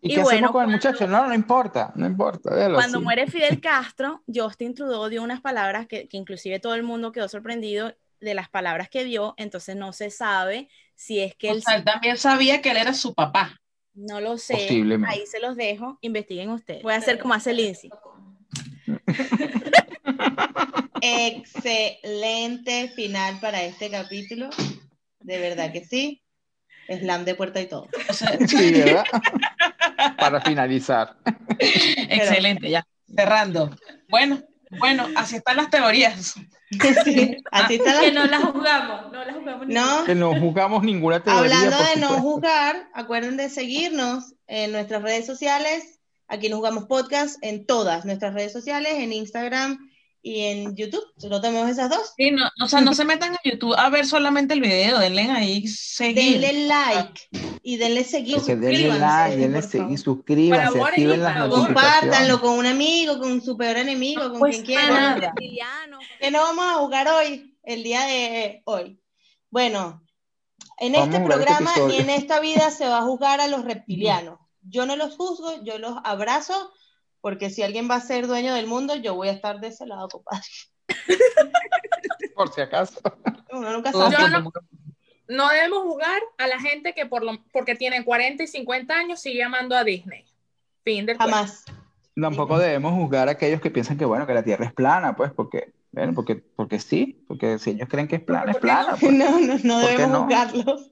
[0.00, 1.06] ¿Y, Y qué bueno, hacemos con el cuando- muchacho?
[1.06, 2.50] No, no importa, no importa.
[2.50, 2.98] Cuando así.
[2.98, 7.28] muere Fidel Castro, Justin Trudeau dio unas palabras que, que inclusive todo el mundo quedó
[7.28, 11.62] sorprendido de las palabras que vio, entonces no se sabe si es que O él
[11.62, 13.60] sea, él también sabía que él era su papá.
[13.94, 15.14] no lo sé, Posiblemente.
[15.14, 16.82] ahí se los dejo, investiguen ustedes.
[16.82, 17.90] Voy a hacer como hace Lindsay.
[21.00, 24.50] Excelente final para este capítulo.
[25.20, 26.22] De verdad que sí.
[26.88, 27.88] Slam de puerta y todo.
[28.46, 29.04] Sí, ¿verdad?
[30.18, 31.16] Para finalizar.
[31.58, 32.84] excelente, ya.
[33.14, 33.70] Cerrando.
[34.08, 34.42] Bueno,
[34.78, 36.34] Bueno, así están las teorías.
[37.04, 39.66] Sí, así está la- Que no la juzgamos, no la juzgamos.
[39.66, 41.40] ni- No, Que no jugamos ninguna teoría.
[41.42, 46.00] hablando de no juzgar, acuerden de seguirnos en nuestras redes sociales.
[46.28, 49.90] Aquí nos jugamos podcast en todas nuestras redes sociales, en Instagram
[50.22, 51.04] y en YouTube.
[51.18, 52.12] Solo tenemos esas dos.
[52.16, 55.22] Sí, no, o sea, no se metan a YouTube a ver solamente el video, denle
[55.30, 56.40] ahí seguir.
[56.40, 57.28] Denle like
[57.62, 58.36] y denle seguir.
[58.36, 61.66] Porque denle like, denle seguir, suscríbanse, y activen las notificaciones.
[61.66, 64.80] Compártanlo con un amigo, con su peor enemigo, con Pues quien.
[65.20, 65.98] Reptiliano.
[66.20, 69.00] que no vamos a jugar hoy, el día de hoy.
[69.50, 70.02] Bueno,
[70.78, 72.00] en Vamos este jugar este programa ni episodio.
[72.00, 74.38] en esta vida se va a juzgar a los reptilianos.
[74.62, 76.72] Yo no los juzgo, yo los abrazo,
[77.22, 79.86] porque si alguien va a ser dueño del mundo, yo voy a estar de ese
[79.86, 80.44] lado, compadre.
[82.34, 83.00] Por si acaso.
[83.50, 84.14] Uno nunca sabe.
[84.18, 84.28] Yo
[85.28, 89.20] no- debemos jugar a la gente que por lo, porque tiene 40 y 50 años
[89.20, 90.26] sigue amando a Disney.
[90.84, 91.34] Fin del cuento.
[91.34, 91.64] Jamás.
[92.20, 95.32] Tampoco debemos juzgar a aquellos que piensan que, bueno, que la Tierra es plana, pues,
[95.32, 98.66] porque, bueno, porque, porque sí, porque si ellos creen que es plana, es ¿Por qué
[98.66, 98.96] plana.
[99.00, 99.12] pues.
[99.16, 100.24] No, no, no ¿Por qué debemos no?
[100.24, 100.90] juzgarlos.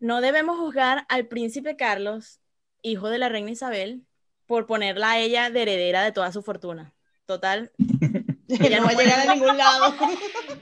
[0.00, 2.40] No debemos juzgar al príncipe Carlos,
[2.82, 4.02] hijo de la reina Isabel,
[4.46, 6.92] por ponerla a ella de heredera de toda su fortuna.
[7.26, 9.94] Total, no va a llegar a ningún lado.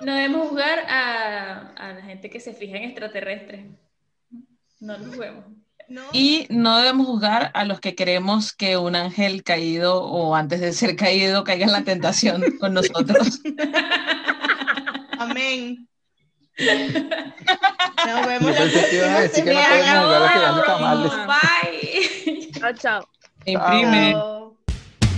[0.02, 3.66] No debemos jugar a, a la gente que se fija en extraterrestres.
[4.80, 5.44] No lo juguemos.
[5.88, 6.02] No.
[6.12, 10.72] Y no debemos juzgar a los que queremos que un ángel caído o antes de
[10.72, 13.40] ser caído caiga en la tentación con nosotros.
[15.18, 15.88] Amén.
[16.58, 20.38] Nos vemos Yo pensé que ibas a decir que no podemos jugar a los que
[20.40, 21.12] dan tamales.
[21.26, 22.50] Bye.
[22.52, 23.08] chao, chao.
[23.44, 24.16] Imprime.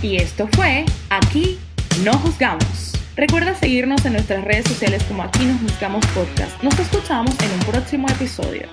[0.01, 1.59] Y esto fue Aquí
[2.03, 2.93] no juzgamos.
[3.15, 6.61] Recuerda seguirnos en nuestras redes sociales como Aquí nos juzgamos podcast.
[6.61, 8.67] Nos escuchamos en un próximo episodio.